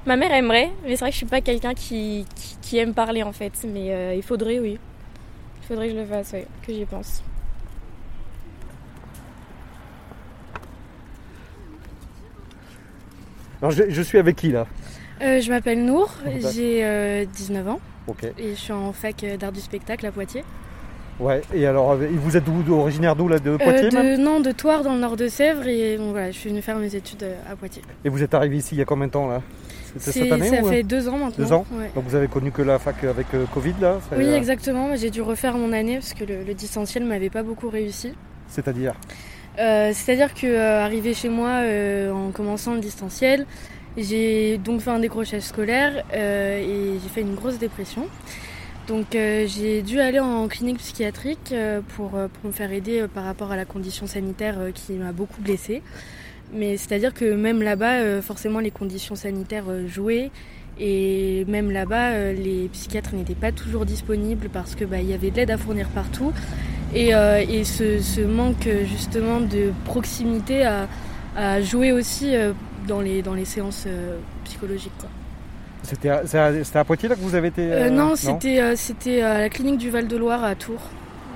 ma 0.05 0.15
mère 0.15 0.33
aimerait, 0.33 0.71
mais 0.83 0.91
c'est 0.91 0.99
vrai 0.99 1.09
que 1.09 1.13
je 1.13 1.17
suis 1.17 1.25
pas 1.25 1.41
quelqu'un 1.41 1.73
qui, 1.73 2.25
qui, 2.61 2.77
aime 2.77 2.93
parler 2.93 3.23
en 3.23 3.31
fait. 3.31 3.53
Mais 3.71 3.91
euh, 3.91 4.15
il 4.15 4.23
faudrait, 4.23 4.59
oui. 4.59 4.77
Il 5.61 5.65
faudrait 5.67 5.87
que 5.87 5.93
je 5.93 5.99
le 5.99 6.05
fasse, 6.05 6.31
oui, 6.33 6.43
que 6.65 6.73
j'y 6.73 6.85
pense. 6.85 7.23
Alors 13.61 13.71
je, 13.71 14.01
suis 14.01 14.17
avec 14.17 14.35
qui 14.35 14.51
là? 14.51 14.67
Euh, 15.21 15.39
Je 15.39 15.49
m'appelle 15.49 15.85
Nour, 15.85 16.11
j'ai 16.53 17.25
19 17.25 17.65
euh, 17.65 17.69
ans. 17.71 17.79
Ok. 18.07 18.25
Et 18.37 18.49
je 18.49 18.59
suis 18.59 18.73
en 18.73 18.91
fac 18.91 19.25
d'art 19.39 19.53
du 19.53 19.61
spectacle 19.61 20.05
à 20.05 20.11
Poitiers. 20.11 20.43
Ouais, 21.17 21.41
et 21.53 21.65
alors, 21.65 21.95
vous 21.95 22.35
êtes 22.35 22.43
originaire 22.69 23.15
d'où 23.15 23.29
là 23.29 23.39
De 23.39 23.55
Poitiers 23.55 23.95
euh, 23.95 24.17
Non, 24.17 24.41
de 24.41 24.51
Toire 24.51 24.83
dans 24.83 24.95
le 24.95 24.99
nord 24.99 25.15
de 25.15 25.29
Sèvres. 25.29 25.65
Et 25.65 25.95
bon, 25.95 26.11
voilà, 26.11 26.31
je 26.31 26.37
suis 26.37 26.49
venue 26.49 26.61
faire 26.61 26.77
mes 26.77 26.93
études 26.93 27.25
à 27.49 27.55
Poitiers. 27.55 27.83
Et 28.03 28.09
vous 28.09 28.21
êtes 28.21 28.33
arrivé 28.33 28.57
ici 28.57 28.75
il 28.75 28.79
y 28.79 28.81
a 28.81 28.85
combien 28.85 29.07
de 29.07 29.11
temps 29.11 29.29
là? 29.29 29.41
Cette 29.97 30.31
année 30.31 30.49
Ça 30.49 30.63
fait 30.63 30.83
deux 30.83 31.07
ans 31.07 31.17
maintenant. 31.17 31.45
Deux 31.45 31.53
ans 31.53 31.65
Donc 31.95 32.03
vous 32.07 32.15
avez 32.15 32.27
connu 32.27 32.51
que 32.51 32.61
la 32.61 32.79
fac 32.79 33.03
avec 33.03 33.27
Covid 33.53 33.75
là 33.81 33.99
Oui, 34.17 34.27
exactement. 34.27 34.95
J'ai 34.95 35.09
dû 35.09 35.21
refaire 35.21 35.57
mon 35.57 35.73
année 35.73 35.95
parce 35.95 36.13
que 36.13 36.23
le, 36.23 36.43
le 36.43 36.53
distanciel 36.53 37.05
m'avait 37.05 37.29
pas 37.29 37.43
beaucoup 37.43 37.69
réussi. 37.69 38.13
C'est-à-dire 38.47 38.93
C'est-à-dire 39.57 40.33
que 40.33 40.81
arrivé 40.81 41.13
chez 41.13 41.29
moi 41.29 41.61
en 42.13 42.31
commençant 42.31 42.73
le 42.73 42.79
distanciel, 42.79 43.45
j'ai 43.97 44.57
donc 44.57 44.81
fait 44.81 44.89
un 44.91 44.99
décrochage 44.99 45.43
scolaire 45.43 46.03
et 46.13 46.99
j'ai 47.01 47.09
fait 47.09 47.21
une 47.21 47.35
grosse 47.35 47.59
dépression. 47.59 48.07
Donc 48.87 49.15
euh, 49.15 49.47
j'ai 49.47 49.81
dû 49.81 49.99
aller 49.99 50.19
en 50.19 50.47
clinique 50.47 50.77
psychiatrique 50.77 51.51
euh, 51.53 51.79
pour, 51.95 52.15
euh, 52.15 52.27
pour, 52.27 52.47
me 52.47 52.51
faire 52.51 52.71
aider 52.71 53.05
par 53.13 53.23
rapport 53.23 53.51
à 53.51 53.55
la 53.55 53.65
condition 53.65 54.07
sanitaire 54.07 54.57
qui 54.73 54.93
m'a 54.93 55.13
beaucoup 55.13 55.41
blessée. 55.41 55.81
Mais 56.55 56.77
c'est-à-dire 56.77 57.13
que 57.13 57.33
même 57.33 57.61
là-bas, 57.61 58.21
forcément, 58.21 58.59
les 58.59 58.71
conditions 58.71 59.15
sanitaires 59.15 59.65
jouaient. 59.87 60.31
Et 60.79 61.45
même 61.47 61.71
là-bas, 61.71 62.31
les 62.33 62.67
psychiatres 62.71 63.13
n'étaient 63.13 63.35
pas 63.35 63.51
toujours 63.51 63.85
disponibles 63.85 64.49
parce 64.49 64.75
que 64.75 64.85
bah, 64.85 64.99
y 64.99 65.13
avait 65.13 65.31
de 65.31 65.37
l'aide 65.37 65.51
à 65.51 65.57
fournir 65.57 65.87
partout. 65.89 66.31
Et, 66.95 67.09
et 67.09 67.63
ce, 67.63 67.99
ce, 67.99 68.21
manque 68.21 68.67
justement 68.85 69.39
de 69.39 69.71
proximité 69.85 70.63
a, 70.63 70.87
a 71.35 71.61
joué 71.61 71.91
aussi 71.91 72.33
dans, 72.87 73.01
les, 73.01 73.21
dans 73.21 73.33
les 73.33 73.45
séances 73.45 73.87
psychologiques. 74.45 74.97
Quoi. 74.99 75.09
C'était 75.83 76.09
à, 76.09 76.83
Poitiers 76.85 77.09
là 77.09 77.15
que 77.15 77.21
vous 77.21 77.35
avez 77.35 77.49
été 77.49 77.61
euh, 77.61 77.87
euh, 77.87 77.89
Non, 77.89 78.15
c'était 78.15 78.61
euh, 78.61 78.75
c'était 78.75 79.21
à 79.21 79.39
la 79.39 79.49
clinique 79.49 79.77
du 79.77 79.89
Val-de-Loire 79.89 80.43
à 80.43 80.55
Tours, 80.55 80.81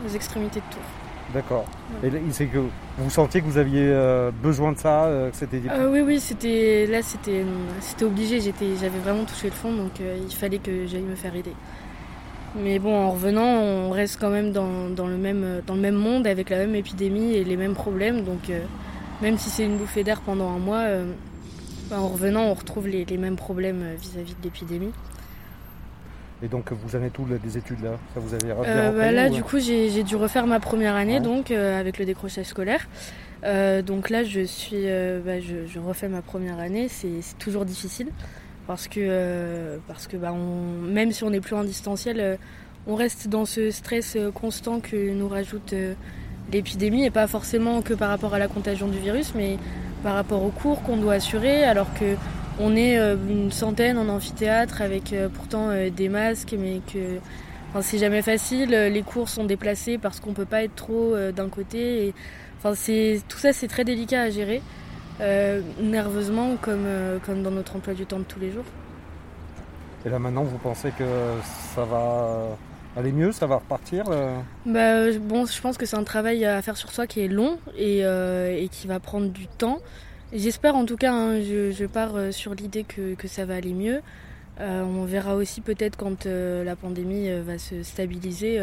aux 0.05 0.15
extrémités 0.15 0.62
de 0.62 0.74
Tours. 0.74 0.81
D'accord. 1.34 1.65
Et 2.03 2.10
c'est 2.31 2.46
que 2.46 2.60
vous 2.98 3.10
sentiez 3.10 3.41
que 3.41 3.46
vous 3.46 3.57
aviez 3.57 3.93
besoin 4.41 4.72
de 4.72 4.77
ça, 4.77 5.10
c'était. 5.34 5.62
oui, 5.89 6.01
oui, 6.01 6.19
c'était 6.19 6.86
là, 6.89 7.01
c'était 7.01 7.43
c'était 7.81 8.05
obligé. 8.05 8.39
J'étais, 8.39 8.75
j'avais 8.79 9.00
vraiment 9.00 9.25
touché 9.25 9.48
le 9.48 9.53
fond, 9.53 9.74
donc 9.74 9.91
il 10.00 10.34
fallait 10.34 10.60
que 10.60 10.88
j'aille 10.88 11.01
me 11.01 11.15
faire 11.15 11.36
aider. 11.36 11.53
Mais 12.55 12.79
bon, 12.79 12.96
en 12.96 13.12
revenant, 13.12 13.46
on 13.46 13.89
reste 13.91 14.17
quand 14.19 14.29
même 14.29 14.51
dans, 14.53 14.89
dans, 14.89 15.05
le 15.05 15.17
même 15.17 15.62
dans 15.67 15.75
le 15.75 15.81
même 15.81 15.96
monde 15.96 16.25
avec 16.25 16.50
la 16.50 16.60
même 16.60 16.75
épidémie 16.75 17.34
et 17.34 17.43
les 17.43 17.57
mêmes 17.57 17.75
problèmes. 17.75 18.24
Donc 18.24 18.50
même 19.22 19.38
si 19.38 19.50
c'est 19.50 19.65
une 19.65 19.77
bouffée 19.77 20.05
d'air 20.05 20.22
pendant 20.22 20.50
un 20.50 20.60
mois, 20.60 20.86
bah, 21.89 22.01
en 22.01 22.10
revenant, 22.10 22.43
on 22.43 22.53
retrouve 22.53 22.89
les, 22.89 23.05
mêmes 23.17 23.38
problèmes 23.38 23.81
euh, 23.81 23.96
vis-à-vis 23.98 24.36
de 24.36 24.43
l'épidémie. 24.43 24.91
Et 26.44 26.48
donc 26.48 26.72
vous 26.72 26.96
avez 26.96 27.10
tout 27.10 27.25
des 27.25 27.58
études 27.58 27.84
là 27.84 27.98
Ça 28.13 28.20
vous 28.20 28.34
avez 28.34 28.53
euh, 28.67 28.91
bah, 28.91 29.12
Là 29.12 29.29
du 29.29 29.44
coup 29.44 29.60
j'ai 29.60 30.03
dû 30.03 30.15
refaire 30.15 30.46
ma 30.46 30.60
première 30.60 30.96
année 30.96 31.20
donc 31.20 31.51
euh, 31.51 31.79
avec 31.79 31.98
le 31.98 32.06
décrochage 32.06 32.46
scolaire. 32.46 32.88
donc 33.44 34.10
là 34.10 34.24
je 34.24 34.41
suis 34.41 34.86
bah, 35.25 35.39
je, 35.39 35.79
refais 35.79 36.08
ma 36.08 36.22
première 36.22 36.60
année, 36.60 36.88
c'est 36.89 37.38
toujours 37.39 37.65
difficile 37.65 38.10
parce 38.67 38.88
que 38.88 39.79
parce 39.88 40.08
que 40.08 40.17
même 40.17 41.12
si 41.12 41.24
on 41.24 41.32
n'est 41.32 41.41
plus 41.41 41.56
en 41.56 41.63
distanciel, 41.63 42.38
on 42.86 42.96
reste 42.96 43.27
dans 43.27 43.46
ce 43.46 43.72
stress 43.72 44.17
constant 44.34 44.79
que 44.79 45.12
nous 45.13 45.27
rajoute 45.27 45.74
l'épidémie 46.51 47.06
et 47.06 47.10
pas 47.10 47.27
forcément 47.27 47.82
que 47.82 47.94
par 47.94 48.10
rapport 48.10 48.34
à 48.34 48.39
la 48.39 48.48
contagion 48.48 48.88
du 48.88 49.00
virus 49.00 49.34
mais 49.36 49.58
par 50.03 50.13
rapport 50.13 50.44
aux 50.44 50.51
cours 50.51 50.84
qu'on 50.84 50.98
doit 50.98 51.13
assurer, 51.13 51.63
alors 51.63 51.94
que 51.94 52.15
on 52.59 52.75
est 52.75 52.97
euh, 52.97 53.15
une 53.29 53.51
centaine 53.51 53.97
en 53.97 54.09
amphithéâtre 54.09 54.81
avec 54.81 55.13
euh, 55.13 55.29
pourtant 55.29 55.69
euh, 55.69 55.89
des 55.89 56.09
masques, 56.09 56.55
mais 56.57 56.81
que 56.91 57.19
enfin, 57.69 57.81
c'est 57.81 57.97
jamais 57.97 58.21
facile. 58.21 58.71
Les 58.71 59.01
cours 59.03 59.29
sont 59.29 59.45
déplacés 59.45 59.97
parce 59.97 60.19
qu'on 60.19 60.33
peut 60.33 60.45
pas 60.45 60.63
être 60.63 60.75
trop 60.75 61.15
d'un 61.35 61.49
côté. 61.49 62.07
Et, 62.07 62.13
enfin, 62.57 62.73
c'est 62.75 63.21
tout 63.27 63.37
ça, 63.37 63.53
c'est 63.53 63.67
très 63.67 63.83
délicat 63.83 64.21
à 64.21 64.29
gérer, 64.29 64.61
nerveusement 65.81 66.55
comme 66.61 66.87
comme 67.25 67.43
dans 67.43 67.51
notre 67.51 67.75
emploi 67.75 67.93
du 67.93 68.05
temps 68.05 68.19
de 68.19 68.23
tous 68.23 68.39
les 68.39 68.51
jours. 68.51 68.65
Et 70.05 70.09
là 70.09 70.19
maintenant, 70.19 70.43
vous 70.43 70.57
pensez 70.57 70.91
que 70.91 71.03
ça 71.75 71.83
va 71.83 72.57
aller 72.95 73.11
mieux 73.11 73.31
Ça 73.31 73.45
va 73.45 73.57
repartir 73.57 74.05
bah, 74.65 75.11
Bon, 75.19 75.45
je 75.45 75.61
pense 75.61 75.77
que 75.77 75.85
c'est 75.85 75.97
un 75.97 76.03
travail 76.03 76.45
à 76.45 76.61
faire 76.61 76.77
sur 76.77 76.91
soi 76.91 77.05
qui 77.05 77.19
est 77.19 77.27
long 77.27 77.59
et, 77.77 77.99
et 77.99 78.69
qui 78.71 78.87
va 78.87 78.99
prendre 78.99 79.27
du 79.27 79.47
temps. 79.47 79.81
J'espère 80.34 80.75
en 80.75 80.86
tout 80.86 80.98
cas, 80.98 81.13
hein, 81.13 81.41
je, 81.41 81.86
pars 81.86 82.13
sur 82.31 82.53
l'idée 82.53 82.84
que, 82.84 83.15
que, 83.15 83.27
ça 83.27 83.46
va 83.46 83.55
aller 83.55 83.74
mieux. 83.74 84.01
on 84.60 85.05
verra 85.05 85.36
aussi 85.36 85.62
peut-être 85.62 85.96
quand 85.96 86.25
la 86.25 86.75
pandémie 86.75 87.29
va 87.46 87.57
se 87.57 87.84
stabiliser 87.84 88.60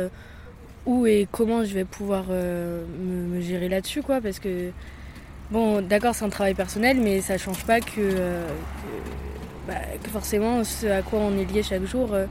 où 0.85 1.07
et 1.07 1.27
comment 1.33 1.65
je 1.65 1.73
vais 1.73 1.85
pouvoir 1.85 2.27
me, 2.29 3.41
gérer 3.41 3.71
là-dessus, 3.71 4.03
quoi, 4.03 4.21
parce 4.21 4.39
que 4.39 4.73
Bon, 5.51 5.83
d'accord, 5.83 6.15
c'est 6.15 6.25
un 6.25 6.31
travail 6.31 6.55
personnel, 6.55 6.99
mais 7.01 7.21
ça 7.21 7.37
change 7.37 7.65
pas 7.67 7.81
que, 7.81 7.93
euh, 7.99 8.49
bah, 9.69 9.75
que, 10.03 10.09
forcément 10.09 10.65
ce 10.65 10.87
à 10.87 11.03
quoi 11.03 11.19
on 11.21 11.37
est 11.37 11.45
lié 11.45 11.63
chaque 11.63 11.85
jour, 11.85 12.15
euh, 12.15 12.27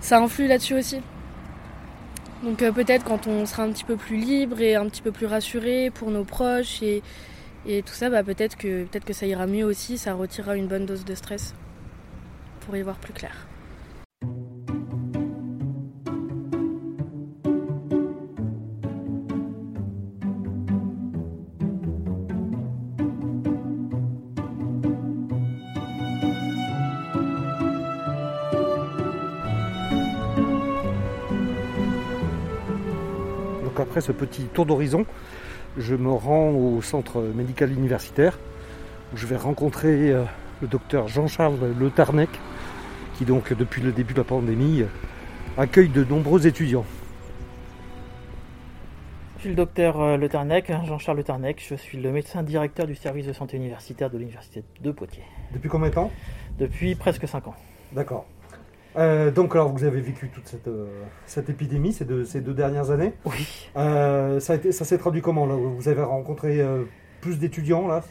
ça 0.00 0.18
influe 0.18 0.46
là-dessus 0.46 0.74
aussi. 0.74 1.00
Donc 2.44 2.62
euh, 2.62 2.70
peut-être 2.70 3.04
quand 3.04 3.26
on 3.26 3.46
sera 3.46 3.64
un 3.64 3.72
petit 3.72 3.82
peu 3.82 3.96
plus 3.96 4.16
libre 4.16 4.60
et 4.60 4.76
un 4.76 4.86
petit 4.88 5.02
peu 5.02 5.10
plus 5.10 5.26
rassuré 5.26 5.90
pour 5.90 6.10
nos 6.10 6.22
proches 6.22 6.82
et, 6.82 7.02
et 7.66 7.82
tout 7.82 7.94
ça, 7.94 8.10
bah, 8.10 8.22
peut-être 8.22 8.56
que, 8.56 8.84
peut 8.84 9.00
que 9.00 9.12
ça 9.12 9.26
ira 9.26 9.46
mieux 9.46 9.64
aussi, 9.64 9.98
ça 9.98 10.14
retirera 10.14 10.56
une 10.56 10.68
bonne 10.68 10.86
dose 10.86 11.04
de 11.04 11.14
stress 11.14 11.54
pour 12.60 12.76
y 12.76 12.82
voir 12.82 12.96
plus 12.96 13.12
clair. 13.12 13.46
après 33.80 34.00
ce 34.00 34.12
petit 34.12 34.44
tour 34.44 34.66
d'horizon, 34.66 35.06
je 35.78 35.94
me 35.94 36.10
rends 36.10 36.50
au 36.50 36.80
centre 36.82 37.20
médical 37.20 37.72
universitaire 37.72 38.38
où 39.12 39.16
je 39.16 39.26
vais 39.26 39.36
rencontrer 39.36 40.10
euh, 40.10 40.24
le 40.62 40.68
docteur 40.68 41.08
Jean-Charles 41.08 41.74
Le 41.78 41.90
Tarnec 41.90 42.30
qui 43.16 43.24
donc 43.24 43.52
depuis 43.52 43.82
le 43.82 43.92
début 43.92 44.12
de 44.12 44.18
la 44.18 44.24
pandémie 44.24 44.84
accueille 45.56 45.88
de 45.88 46.04
nombreux 46.04 46.46
étudiants. 46.46 46.84
Je 49.36 49.42
suis 49.42 49.50
le 49.50 49.56
docteur 49.56 50.00
euh, 50.00 50.16
Le 50.16 50.28
Tarnec, 50.28 50.70
hein, 50.70 50.82
Jean-Charles 50.86 51.18
Le 51.18 51.24
Tarnec, 51.24 51.64
je 51.66 51.74
suis 51.74 51.98
le 51.98 52.10
médecin 52.10 52.42
directeur 52.42 52.86
du 52.86 52.94
service 52.94 53.26
de 53.26 53.32
santé 53.32 53.56
universitaire 53.56 54.10
de 54.10 54.18
l'université 54.18 54.64
de 54.80 54.90
Poitiers. 54.90 55.24
Depuis 55.52 55.68
combien 55.68 55.88
de 55.88 55.94
temps? 55.94 56.10
Depuis 56.58 56.94
presque 56.94 57.28
5 57.28 57.48
ans. 57.48 57.54
D'accord. 57.92 58.26
Euh, 58.98 59.30
donc 59.30 59.54
alors 59.54 59.68
vous 59.70 59.84
avez 59.84 60.00
vécu 60.00 60.28
toute 60.28 60.46
cette, 60.48 60.68
euh, 60.68 60.86
cette 61.26 61.50
épidémie 61.50 61.92
ces 61.92 62.06
deux, 62.06 62.24
ces 62.24 62.40
deux 62.40 62.54
dernières 62.54 62.90
années. 62.90 63.12
Oui. 63.26 63.68
Euh, 63.76 64.40
ça, 64.40 64.54
ça 64.72 64.84
s'est 64.84 64.98
traduit 64.98 65.20
comment 65.20 65.46
là? 65.46 65.54
Vous 65.54 65.88
avez 65.88 66.02
rencontré 66.02 66.64
plus 67.20 67.38
d'étudiants 67.38 67.86
là? 67.88 68.02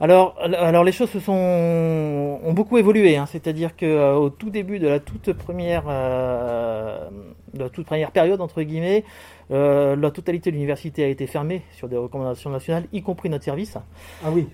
Alors, 0.00 0.36
alors 0.40 0.84
les 0.84 0.92
choses 0.92 1.10
se 1.10 1.18
sont 1.18 1.32
ont 1.32 2.52
beaucoup 2.52 2.78
évolué. 2.78 3.16
Hein. 3.16 3.26
C'est-à-dire 3.26 3.76
que 3.76 4.14
au 4.14 4.30
tout 4.30 4.50
début 4.50 4.78
de 4.78 4.86
la 4.86 5.00
toute 5.00 5.32
première 5.32 5.86
de 5.86 7.58
la 7.58 7.68
toute 7.68 7.86
première 7.86 8.12
période 8.12 8.40
entre 8.40 8.62
guillemets, 8.62 9.04
la 9.50 10.10
totalité 10.10 10.50
de 10.50 10.54
l'université 10.56 11.04
a 11.04 11.08
été 11.08 11.26
fermée 11.26 11.62
sur 11.72 11.88
des 11.88 11.96
recommandations 11.96 12.50
nationales, 12.50 12.84
y 12.92 13.02
compris 13.02 13.28
notre 13.28 13.44
service. 13.44 13.76
Ah 14.24 14.30
oui. 14.32 14.48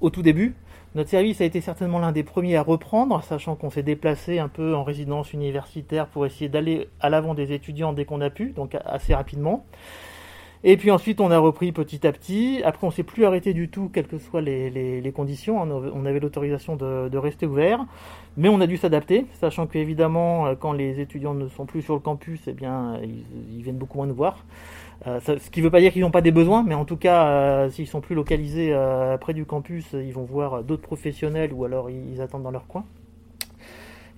au 0.00 0.10
tout 0.10 0.22
début. 0.22 0.54
Notre 0.96 1.10
service 1.10 1.42
a 1.42 1.44
été 1.44 1.60
certainement 1.60 1.98
l'un 1.98 2.10
des 2.10 2.22
premiers 2.22 2.56
à 2.56 2.62
reprendre, 2.62 3.22
sachant 3.22 3.54
qu'on 3.54 3.68
s'est 3.68 3.82
déplacé 3.82 4.38
un 4.38 4.48
peu 4.48 4.74
en 4.74 4.82
résidence 4.82 5.34
universitaire 5.34 6.06
pour 6.06 6.24
essayer 6.24 6.48
d'aller 6.48 6.88
à 7.00 7.10
l'avant 7.10 7.34
des 7.34 7.52
étudiants 7.52 7.92
dès 7.92 8.06
qu'on 8.06 8.22
a 8.22 8.30
pu, 8.30 8.52
donc 8.52 8.74
assez 8.82 9.14
rapidement. 9.14 9.66
Et 10.64 10.78
puis 10.78 10.90
ensuite, 10.90 11.20
on 11.20 11.30
a 11.30 11.38
repris 11.38 11.70
petit 11.70 12.06
à 12.06 12.12
petit. 12.12 12.62
Après, 12.64 12.86
on 12.86 12.90
s'est 12.90 13.02
plus 13.02 13.26
arrêté 13.26 13.52
du 13.52 13.68
tout, 13.68 13.90
quelles 13.92 14.06
que 14.06 14.16
soient 14.16 14.40
les, 14.40 15.12
conditions. 15.14 15.60
On 15.60 16.06
avait 16.06 16.18
l'autorisation 16.18 16.76
de, 16.76 17.18
rester 17.18 17.44
ouvert, 17.44 17.84
mais 18.38 18.48
on 18.48 18.62
a 18.62 18.66
dû 18.66 18.78
s'adapter, 18.78 19.26
sachant 19.38 19.66
qu'évidemment, 19.66 20.54
quand 20.58 20.72
les 20.72 20.98
étudiants 20.98 21.34
ne 21.34 21.48
sont 21.48 21.66
plus 21.66 21.82
sur 21.82 21.92
le 21.92 22.00
campus, 22.00 22.40
eh 22.46 22.54
bien, 22.54 22.98
ils 23.02 23.62
viennent 23.62 23.76
beaucoup 23.76 23.98
moins 23.98 24.06
nous 24.06 24.14
voir. 24.14 24.46
Euh, 25.06 25.20
ce 25.20 25.50
qui 25.50 25.60
ne 25.60 25.64
veut 25.64 25.70
pas 25.70 25.80
dire 25.80 25.92
qu'ils 25.92 26.02
n'ont 26.02 26.10
pas 26.10 26.22
des 26.22 26.32
besoins, 26.32 26.64
mais 26.66 26.74
en 26.74 26.84
tout 26.84 26.96
cas, 26.96 27.26
euh, 27.28 27.70
s'ils 27.70 27.86
sont 27.86 28.00
plus 28.00 28.14
localisés 28.14 28.70
euh, 28.72 29.16
près 29.18 29.34
du 29.34 29.44
campus, 29.44 29.84
ils 29.92 30.12
vont 30.12 30.24
voir 30.24 30.64
d'autres 30.64 30.82
professionnels 30.82 31.52
ou 31.52 31.64
alors 31.64 31.90
ils, 31.90 32.20
attendent 32.20 32.42
dans 32.42 32.50
leur 32.50 32.66
coin. 32.66 32.84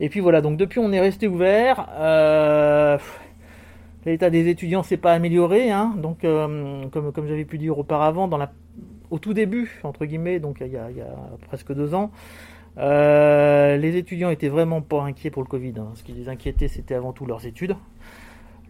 Et 0.01 0.09
puis 0.09 0.21
voilà, 0.21 0.41
donc 0.41 0.57
depuis 0.57 0.79
on 0.79 0.93
est 0.93 1.01
resté 1.01 1.27
ouvert. 1.27 1.89
L'état 4.07 4.31
des 4.31 4.49
étudiants 4.49 4.83
s'est 4.83 4.97
pas 4.97 5.13
amélioré, 5.13 5.71
hein. 5.71 5.95
donc 5.99 6.21
comme, 6.21 7.13
j'avais 7.27 7.45
pu 7.45 7.59
dire 7.59 7.77
auparavant, 7.79 8.31
au 9.11 9.19
tout 9.19 9.35
début, 9.35 9.81
entre 9.83 10.07
guillemets, 10.07 10.39
donc 10.39 10.59
il 10.61 10.73
y 10.73 10.77
a, 10.77 10.89
presque 11.49 11.75
deux 11.75 11.95
ans, 11.95 12.13
les 12.77 13.97
étudiants 13.97 14.31
étaient 14.31 14.49
vraiment 14.49 14.81
pas 14.81 15.03
inquiets 15.03 15.31
pour 15.31 15.43
le 15.43 15.49
Covid. 15.49 15.75
Hein. 15.79 15.89
Ce 15.95 16.05
qui 16.05 16.13
les 16.13 16.29
inquiétait, 16.29 16.69
c'était 16.69 16.95
avant 16.95 17.13
tout 17.13 17.27
leurs 17.27 17.45
études, 17.45 17.75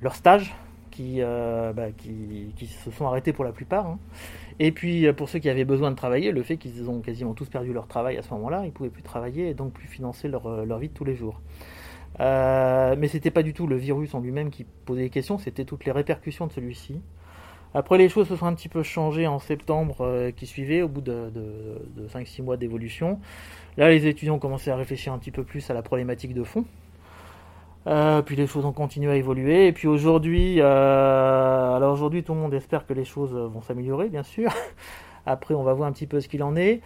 leurs 0.00 0.14
stages, 0.14 0.56
euh, 1.18 1.72
bah, 1.72 1.90
qui, 1.96 2.66
se 2.66 2.90
sont 2.90 3.06
arrêtés 3.06 3.32
pour 3.32 3.44
la 3.44 3.52
plupart. 3.52 3.86
Hein. 3.86 3.98
Et 4.60 4.72
puis 4.72 5.06
euh, 5.06 5.12
pour 5.12 5.28
ceux 5.28 5.38
qui 5.38 5.48
avaient 5.48 5.64
besoin 5.64 5.90
de 5.90 5.96
travailler, 5.96 6.32
le 6.32 6.42
fait 6.42 6.56
qu'ils 6.56 6.88
ont 6.90 7.00
quasiment 7.00 7.34
tous 7.34 7.48
perdu 7.48 7.72
leur 7.72 7.86
travail 7.86 8.16
à 8.16 8.22
ce 8.22 8.30
moment-là, 8.34 8.62
ils 8.64 8.72
pouvaient 8.72 8.90
plus 8.90 9.02
travailler 9.02 9.48
et 9.48 9.54
donc 9.54 9.72
plus 9.72 9.86
financer 9.86 10.28
leur, 10.28 10.46
euh, 10.46 10.64
leur 10.64 10.78
vie 10.78 10.88
de 10.88 10.94
tous 10.94 11.04
les 11.04 11.14
jours. 11.14 11.40
Euh, 12.20 12.96
mais 12.98 13.06
c'était 13.08 13.30
pas 13.30 13.42
du 13.42 13.54
tout 13.54 13.66
le 13.66 13.76
virus 13.76 14.14
en 14.14 14.20
lui-même 14.20 14.50
qui 14.50 14.64
posait 14.64 15.02
des 15.02 15.10
questions, 15.10 15.38
c'était 15.38 15.64
toutes 15.64 15.84
les 15.84 15.92
répercussions 15.92 16.46
de 16.46 16.52
celui-ci. 16.52 17.00
Après, 17.74 17.98
les 17.98 18.08
choses 18.08 18.28
se 18.28 18.34
sont 18.34 18.46
un 18.46 18.54
petit 18.54 18.70
peu 18.70 18.82
changées 18.82 19.26
en 19.26 19.38
septembre 19.38 20.30
qui 20.34 20.46
suivait, 20.46 20.80
au 20.80 20.88
bout 20.88 21.02
de, 21.02 21.30
de 21.30 22.08
5-6 22.08 22.42
mois 22.42 22.56
d'évolution. 22.56 23.20
Là, 23.76 23.90
les 23.90 24.06
étudiants 24.06 24.36
ont 24.36 24.38
commencé 24.38 24.70
à 24.70 24.76
réfléchir 24.76 25.12
un 25.12 25.18
petit 25.18 25.30
peu 25.30 25.44
plus 25.44 25.68
à 25.68 25.74
la 25.74 25.82
problématique 25.82 26.32
de 26.32 26.44
fond. 26.44 26.64
Euh, 27.86 28.22
puis 28.22 28.36
les 28.36 28.46
choses 28.46 28.64
ont 28.64 28.72
continué 28.72 29.10
à 29.12 29.16
évoluer. 29.16 29.66
Et 29.66 29.72
puis 29.72 29.88
aujourd'hui, 29.88 30.60
euh, 30.60 31.76
alors 31.76 31.92
aujourd'hui, 31.92 32.22
tout 32.22 32.34
le 32.34 32.40
monde 32.40 32.54
espère 32.54 32.86
que 32.86 32.92
les 32.92 33.04
choses 33.04 33.32
vont 33.32 33.62
s'améliorer, 33.62 34.08
bien 34.08 34.22
sûr. 34.22 34.50
Après, 35.26 35.54
on 35.54 35.62
va 35.62 35.72
voir 35.74 35.88
un 35.88 35.92
petit 35.92 36.06
peu 36.06 36.20
ce 36.20 36.28
qu'il 36.28 36.42
en 36.42 36.56
est. 36.56 36.80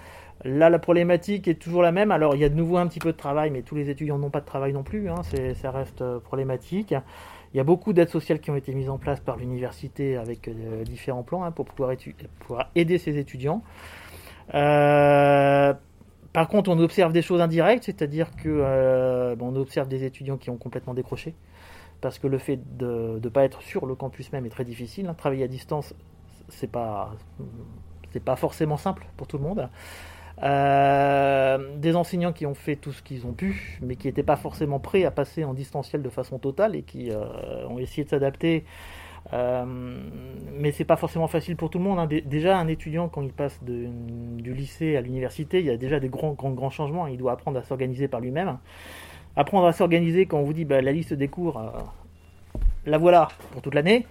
Là, 0.45 0.71
la 0.71 0.79
problématique 0.79 1.47
est 1.47 1.55
toujours 1.55 1.83
la 1.83 1.93
même. 1.93 2.11
Alors, 2.11 2.35
il 2.35 2.41
y 2.41 2.45
a 2.45 2.49
de 2.49 2.55
nouveau 2.55 2.77
un 2.77 2.87
petit 2.89 2.99
peu 2.99 3.13
de 3.13 3.17
travail, 3.17 3.51
mais 3.51 3.63
tous 3.63 3.77
les 3.77 3.91
étudiants 3.91 4.19
n'ont 4.19 4.31
pas 4.31 4.41
de 4.41 4.47
travail 4.47 4.73
non 4.73 4.83
plus. 4.83 5.09
Hein. 5.09 5.23
ça 5.55 5.71
reste 5.71 6.03
euh, 6.03 6.19
problématique. 6.19 6.95
Il 7.55 7.59
y 7.59 7.61
a 7.61 7.65
beaucoup 7.65 7.93
d'aides 7.93 8.09
sociales 8.09 8.41
qui 8.41 8.51
ont 8.51 8.57
été 8.57 8.75
mises 8.75 8.89
en 8.89 8.99
place 8.99 9.21
par 9.21 9.37
l'université 9.37 10.17
avec 10.17 10.49
différents 10.87 11.23
plans 11.23 11.45
hein, 11.45 11.51
pour 11.51 11.67
pouvoir, 11.67 11.95
pouvoir, 12.41 12.71
aider 12.75 12.97
ces 12.97 13.19
étudiants. 13.19 13.63
Euh, 14.55 15.75
par 16.33 16.49
contre, 16.49 16.71
on 16.71 16.79
observe 16.79 17.13
des 17.13 17.23
choses 17.23 17.41
indirectes, 17.41 17.85
c'est-à-dire 17.85 18.35
que 18.37 18.49
euh, 18.49 19.37
on 19.41 19.55
observe 19.57 19.89
des 19.89 20.05
étudiants 20.05 20.39
qui 20.39 20.51
ont 20.51 20.57
complètement 20.57 20.95
décroché, 20.95 21.35
parce 22.01 22.19
que 22.19 22.27
le 22.27 22.39
fait 22.39 22.59
de 22.77 23.21
ne 23.23 23.29
pas 23.29 23.45
être 23.45 23.63
sur 23.63 23.87
le 23.87 23.95
campus 23.95 24.33
même 24.33 24.47
est 24.47 24.51
très 24.51 24.65
difficile. 24.65 25.07
Hein. 25.09 25.15
Travailler 25.15 25.45
à 25.45 25.49
distance, 25.49 25.95
c'est 26.49 26.71
pas 26.71 27.15
c'est 28.13 28.23
pas 28.23 28.37
forcément 28.37 28.77
simple 28.77 29.07
pour 29.17 29.27
tout 29.27 29.39
le 29.39 29.45
monde. 29.45 29.69
Euh, 30.43 31.77
des 31.77 31.95
enseignants 31.95 32.33
qui 32.33 32.47
ont 32.47 32.55
fait 32.55 32.77
tout 32.77 32.93
ce 32.93 33.03
qu'ils 33.03 33.27
ont 33.27 33.33
pu, 33.33 33.79
mais 33.83 33.97
qui 33.97 34.07
n'étaient 34.07 34.23
pas 34.23 34.37
forcément 34.37 34.81
prêts 34.81 35.05
à 35.05 35.11
passer 35.11 35.45
en 35.45 35.55
distanciel 35.55 36.03
de 36.03 36.09
façon 36.09 36.39
totale 36.39 36.75
et 36.75 36.83
qui 36.83 37.11
euh, 37.11 37.69
ont 37.69 37.79
essayé 37.79 38.05
de 38.05 38.09
s'adapter 38.09 38.65
mais 39.33 40.73
c'est 40.73 40.85
pas 40.85 40.97
forcément 40.97 41.27
facile 41.29 41.57
pour 41.57 41.71
tout 41.71 41.79
le 41.79 41.85
monde. 41.85 41.99
Hein. 41.99 42.09
Déjà, 42.25 42.59
un 42.59 42.69
étudiant, 42.69 43.09
quand 43.09 43.23
il 43.23 43.33
passe 43.33 43.59
du 43.63 44.53
lycée 44.55 44.97
à 44.97 45.01
l'université, 45.01 45.61
il 45.61 45.67
y 45.67 45.71
a 45.71 45.77
déjà 45.77 46.01
des 46.01 46.09
grands, 46.09 46.33
grands, 46.33 46.51
grands 46.51 46.71
changements. 46.71 47.07
Il 47.07 47.19
doit 47.19 47.33
apprendre 47.33 47.59
à 47.59 47.63
s'organiser 47.63 48.09
par 48.09 48.21
lui-même. 48.21 48.59
Apprendre 49.37 49.67
à 49.67 49.73
s'organiser 49.73 50.27
quand 50.27 50.39
on 50.39 50.43
vous 50.43 50.53
dit 50.53 50.67
bah, 50.67 50.83
la 50.83 50.93
liste 50.93 51.15
des 51.15 51.29
cours, 51.29 51.59
euh, 51.59 51.71
la 52.85 52.99
voilà 52.99 53.29
pour 53.53 53.63
toute 53.63 53.75
l'année, 53.75 54.07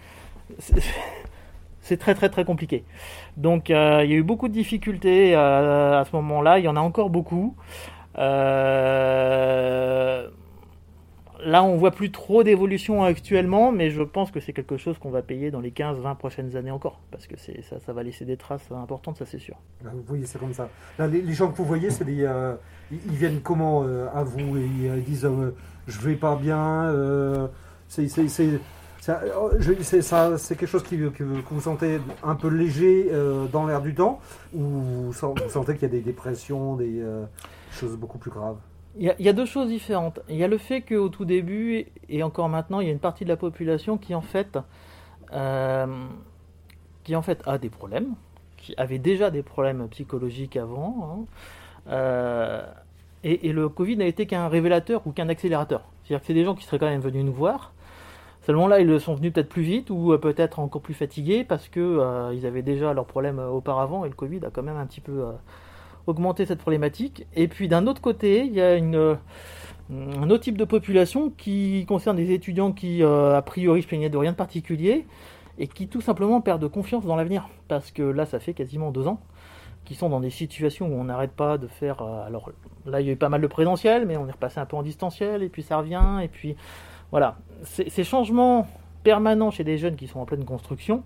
c'est 1.80 1.98
très 2.00 2.16
très 2.16 2.30
très 2.30 2.44
compliqué. 2.44 2.84
Donc 3.38 3.70
euh, 3.70 4.02
il 4.04 4.10
y 4.10 4.14
a 4.14 4.18
eu 4.18 4.24
beaucoup 4.24 4.48
de 4.48 4.54
difficultés 4.54 5.36
à 5.36 6.04
ce 6.10 6.16
moment-là. 6.16 6.58
Il 6.58 6.66
y 6.66 6.68
en 6.68 6.76
a 6.76 6.80
encore 6.80 7.12
beaucoup. 7.12 7.56
Euh, 8.18 9.42
Là, 11.44 11.64
on 11.64 11.76
voit 11.76 11.92
plus 11.92 12.12
trop 12.12 12.44
d'évolution 12.44 13.04
actuellement, 13.04 13.72
mais 13.72 13.90
je 13.90 14.04
pense 14.04 14.30
que 14.30 14.40
c'est 14.40 14.54
quelque 14.54 14.78
chose 14.78 15.00
qu'on 15.00 15.10
va 15.10 15.24
payer 15.24 15.50
dans 15.50 15.60
les 15.60 15.72
15-20 15.72 16.16
prochaines 16.16 16.56
années 16.56 16.70
encore, 16.70 17.00
parce 17.10 17.26
que 17.26 17.36
ça, 17.38 17.94
va 17.94 18.04
laisser 18.04 18.26
des 18.26 18.38
traces 18.38 18.72
importantes, 18.72 19.18
ça 19.18 19.26
c'est 19.26 19.40
sûr. 19.40 19.56
Vous 19.84 20.04
voyez, 20.08 20.26
c'est 20.26 20.38
comme 20.38 20.54
ça. 20.54 20.70
les, 21.00 21.34
gens 21.34 21.52
que 21.52 21.58
vous 21.58 21.66
voyez, 21.66 21.90
euh, 22.10 22.56
ils 22.92 23.16
viennent 23.16 23.42
comment 23.42 23.84
euh, 23.84 24.08
à 24.14 24.24
vous 24.24 24.58
et 24.58 24.70
ils 24.96 25.04
disent 25.04 25.26
euh, 25.26 25.56
je 25.88 26.00
vais 26.00 26.16
pas 26.16 26.36
bien. 26.36 26.94
c'est 27.88 28.08
c'est 28.08 28.60
quelque 30.56 30.68
chose 30.68 30.84
qui, 30.84 30.98
que, 30.98 31.24
vous 31.24 31.62
sentez 31.62 32.00
un 32.24 32.36
peu 32.36 32.50
léger 32.50 33.10
dans 33.52 33.66
l'air 33.66 33.82
du 33.82 33.96
temps, 33.96 34.20
ou 34.54 35.10
vous 35.10 35.14
sentez 35.14 35.74
qu'il 35.74 35.84
y 35.84 35.86
a 35.86 35.90
des 35.90 36.02
dépressions, 36.02 36.76
des 36.76 37.02
choses 37.72 37.98
beaucoup 37.98 38.20
plus 38.20 38.30
graves? 38.30 38.58
Il 38.98 39.14
y, 39.20 39.30
a 39.30 39.34
deux 39.34 39.46
choses 39.46 39.70
différentes. 39.70 40.20
Il 40.28 40.36
y 40.36 40.44
a 40.44 40.48
le 40.48 40.58
fait 40.58 40.82
qu'au 40.82 41.08
tout 41.08 41.24
début, 41.24 41.86
et 42.10 42.24
encore 42.24 42.50
maintenant, 42.50 42.82
il 42.82 42.88
y 42.88 42.90
a 42.90 42.94
une 42.94 43.00
partie 43.00 43.24
de 43.24 43.30
la 43.30 43.38
population 43.38 43.98
qui 43.98 44.14
en 44.14 44.22
fait, 44.22 44.58
euh, 45.32 46.06
qui 47.06 47.16
en 47.16 47.22
fait 47.22 47.42
a 47.46 47.58
des 47.58 47.70
problèmes, 47.70 48.16
qui 48.58 48.74
avait 48.76 49.00
déjà 49.00 49.32
des 49.32 49.44
problèmes 49.44 49.88
psychologiques 49.90 50.58
avant. 50.58 50.98
Hein. 51.04 51.90
Euh, 51.90 52.66
et, 53.24 53.54
le 53.54 53.70
Covid 53.70 53.98
n'a 53.98 54.08
été 54.08 54.26
qu'un 54.26 54.50
révélateur 54.50 55.06
ou 55.06 55.12
qu'un 55.12 55.30
accélérateur. 55.30 55.84
C'est-à-dire 56.04 56.20
que 56.22 56.28
c'est 56.28 56.34
des 56.34 56.44
gens 56.44 56.56
qui 56.56 56.66
seraient 56.66 56.80
quand 56.80 56.90
même 56.90 57.02
venus 57.02 57.24
nous 57.24 57.34
voir. 57.34 57.72
Seulement 58.42 58.68
là, 58.68 58.82
ils 58.82 59.00
sont 59.00 59.14
venus 59.14 59.32
peut-être 59.32 59.50
plus 59.50 59.62
vite 59.62 59.90
ou 59.90 60.12
euh, 60.12 60.18
peut-être 60.18 60.60
encore 60.60 60.82
plus 60.82 60.96
fatigués 60.96 61.46
parce 61.46 61.70
que 61.70 62.34
ils 62.34 62.46
avaient 62.46 62.64
déjà 62.64 62.94
leurs 62.94 63.06
problèmes 63.06 63.40
auparavant 63.40 64.04
et 64.04 64.10
le 64.10 64.16
Covid 64.16 64.44
a 64.46 64.50
quand 64.50 64.64
même 64.64 64.78
un 64.78 64.86
petit 64.86 65.02
peu 65.02 65.28
augmenter 66.08 66.46
cette 66.46 66.60
problématique. 66.60 67.26
Et 67.36 67.48
puis 67.48 67.68
d'un 67.68 67.88
autre 67.88 68.02
côté, 68.02 68.46
il 68.46 68.54
y 68.54 68.62
a 68.62 68.76
une, 68.76 69.18
un 69.92 70.30
autre 70.30 70.44
type 70.44 70.58
de 70.58 70.66
population 70.66 71.30
qui 71.30 71.86
concerne 71.88 72.18
des 72.18 72.32
étudiants 72.32 72.72
qui, 72.72 73.04
euh, 73.04 73.36
a 73.36 73.42
priori, 73.42 73.82
se 73.82 73.88
plaignaient 73.88 74.10
de 74.10 74.18
rien 74.18 74.32
de 74.32 74.38
particulier 74.38 75.06
et 75.58 75.68
qui 75.68 75.88
tout 75.88 76.02
simplement 76.02 76.42
perdent 76.42 76.68
confiance 76.70 77.06
dans 77.06 77.16
l'avenir. 77.16 77.50
Parce 77.68 77.92
que 77.92 78.04
là, 78.04 78.26
ça 78.26 78.40
fait 78.40 78.54
quasiment 78.54 78.92
deux 78.92 79.08
ans 79.08 79.20
qu'ils 79.84 79.98
sont 79.98 80.10
dans 80.10 80.20
des 80.20 80.30
situations 80.30 80.88
où 80.88 80.94
on 80.94 81.06
n'arrête 81.06 81.32
pas 81.32 81.58
de 81.58 81.68
faire. 81.68 82.02
Euh, 82.02 82.26
alors 82.26 82.52
là, 82.86 83.02
il 83.02 83.08
y 83.08 83.10
a 83.10 83.14
eu 83.14 83.18
pas 83.18 83.30
mal 83.30 83.42
de 83.42 83.48
présentiel, 83.48 84.06
mais 84.06 84.18
on 84.18 84.28
est 84.28 84.32
repassé 84.32 84.60
un 84.60 84.66
peu 84.66 84.78
en 84.78 84.84
distanciel, 84.84 85.44
et 85.44 85.50
puis 85.50 85.64
ça 85.64 85.78
revient, 85.78 86.20
et 86.24 86.28
puis 86.28 86.56
voilà. 87.10 87.38
Ces 87.64 88.04
changements 88.04 88.68
permanents 89.04 89.52
chez 89.52 89.64
des 89.64 89.78
jeunes 89.78 89.96
qui 89.96 90.08
sont 90.08 90.20
en 90.20 90.26
pleine 90.26 90.46
construction, 90.46 91.04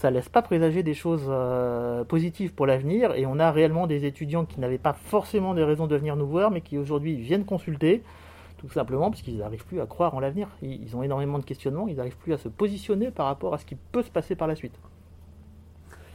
ça 0.00 0.10
laisse 0.10 0.30
pas 0.30 0.40
présager 0.40 0.82
des 0.82 0.94
choses 0.94 1.26
euh, 1.28 2.04
positives 2.04 2.54
pour 2.54 2.66
l'avenir. 2.66 3.12
Et 3.16 3.26
on 3.26 3.38
a 3.38 3.50
réellement 3.50 3.86
des 3.86 4.06
étudiants 4.06 4.46
qui 4.46 4.58
n'avaient 4.58 4.78
pas 4.78 4.94
forcément 4.94 5.52
des 5.52 5.62
raisons 5.62 5.86
de 5.86 5.94
venir 5.94 6.16
nous 6.16 6.26
voir, 6.26 6.50
mais 6.50 6.62
qui 6.62 6.78
aujourd'hui 6.78 7.16
viennent 7.16 7.44
consulter, 7.44 8.02
tout 8.56 8.70
simplement 8.70 9.10
parce 9.10 9.20
qu'ils 9.20 9.36
n'arrivent 9.36 9.66
plus 9.66 9.78
à 9.78 9.86
croire 9.86 10.14
en 10.14 10.20
l'avenir. 10.20 10.48
Ils 10.62 10.96
ont 10.96 11.02
énormément 11.02 11.38
de 11.38 11.44
questionnements, 11.44 11.86
ils 11.86 11.96
n'arrivent 11.96 12.16
plus 12.16 12.32
à 12.32 12.38
se 12.38 12.48
positionner 12.48 13.10
par 13.10 13.26
rapport 13.26 13.52
à 13.52 13.58
ce 13.58 13.66
qui 13.66 13.74
peut 13.74 14.02
se 14.02 14.10
passer 14.10 14.34
par 14.34 14.48
la 14.48 14.56
suite. 14.56 14.74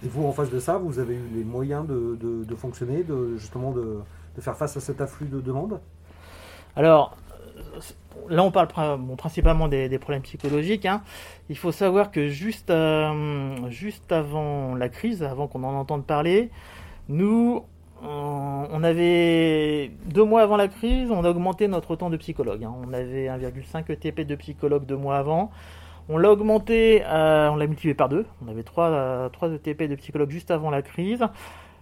Et 0.03 0.07
vous, 0.07 0.25
en 0.25 0.31
face 0.31 0.49
de 0.49 0.59
ça, 0.59 0.79
vous 0.79 0.97
avez 0.97 1.13
eu 1.13 1.27
les 1.35 1.43
moyens 1.43 1.85
de, 1.87 2.55
fonctionner, 2.55 3.03
de 3.03 3.37
justement 3.37 3.71
de, 3.71 3.99
de, 4.35 4.41
faire 4.41 4.57
face 4.57 4.75
à 4.75 4.79
cet 4.79 4.99
afflux 4.99 5.27
de 5.27 5.41
demandes? 5.41 5.79
Alors, 6.75 7.15
là 8.29 8.43
on 8.43 8.51
parle 8.51 8.67
principalement 9.17 9.67
des, 9.67 9.99
problèmes 9.99 10.21
psychologiques. 10.23 10.85
Hein. 10.85 11.01
Il 11.49 11.57
faut 11.57 11.71
savoir 11.71 12.11
que 12.11 12.27
juste, 12.27 12.69
euh, 12.69 13.69
juste 13.69 14.11
avant 14.11 14.75
la 14.75 14.89
crise, 14.89 15.23
avant 15.23 15.47
qu'on 15.47 15.63
en 15.63 15.75
entende 15.75 16.05
parler, 16.05 16.49
nous, 17.07 17.63
on 18.01 18.83
avait 18.83 19.91
deux 20.05 20.23
mois 20.23 20.41
avant 20.41 20.57
la 20.57 20.67
crise, 20.67 21.09
on 21.11 21.23
a 21.23 21.29
augmenté 21.29 21.67
notre 21.67 21.95
temps 21.95 22.09
de 22.09 22.17
psychologue. 22.17 22.63
Hein. 22.63 22.73
On 22.87 22.93
avait 22.93 23.27
1,5 23.27 23.91
ETP 23.91 24.21
de 24.21 24.35
psychologue 24.35 24.85
deux 24.85 24.97
mois 24.97 25.17
avant. 25.17 25.51
On 26.07 26.19
l'a 26.19 26.31
augmenté, 26.31 27.03
euh, 27.03 27.49
on 27.49 27.55
l'a 27.55 27.65
multiplié 27.65 27.95
par 27.95 28.09
deux. 28.09 28.25
On 28.45 28.49
avait 28.49 28.61
3, 28.61 29.29
3 29.31 29.49
ETP 29.53 29.83
de 29.83 29.95
psychologue 29.95 30.29
juste 30.29 30.51
avant 30.51 30.69
la 30.69 30.83
crise. 30.83 31.25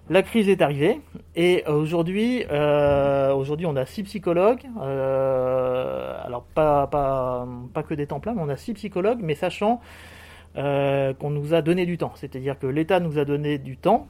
La 0.10 0.22
crise 0.22 0.50
est 0.50 0.62
arrivée 0.62 1.00
et 1.33 1.63
aujourd'hui, 1.65 2.43
euh, 2.51 3.33
aujourd'hui 3.33 3.65
on 3.65 3.75
a 3.77 3.86
six 3.86 4.03
psychologues. 4.03 4.63
Euh, 4.81 6.17
alors 6.25 6.43
pas, 6.43 6.89
que 7.88 7.93
des 7.93 8.07
temps 8.07 8.19
pleins, 8.19 8.33
mais 8.33 8.41
on 8.41 8.50
a 8.50 8.57
six 8.57 8.74
psychologues, 8.74 9.19
mais 9.22 9.33
sachant 9.33 9.79
euh, 10.57 11.13
qu'on 11.13 11.29
nous 11.29 11.53
a 11.53 11.62
donné 11.62 11.86
du 11.86 11.98
temps. 11.98 12.12
C'est-à-dire 12.15 12.60
que 12.60 12.67
l'État 12.67 13.00
nous 13.00 13.17
a 13.17 13.24
donné 13.24 13.57
du 13.57 13.77
temps 13.77 14.07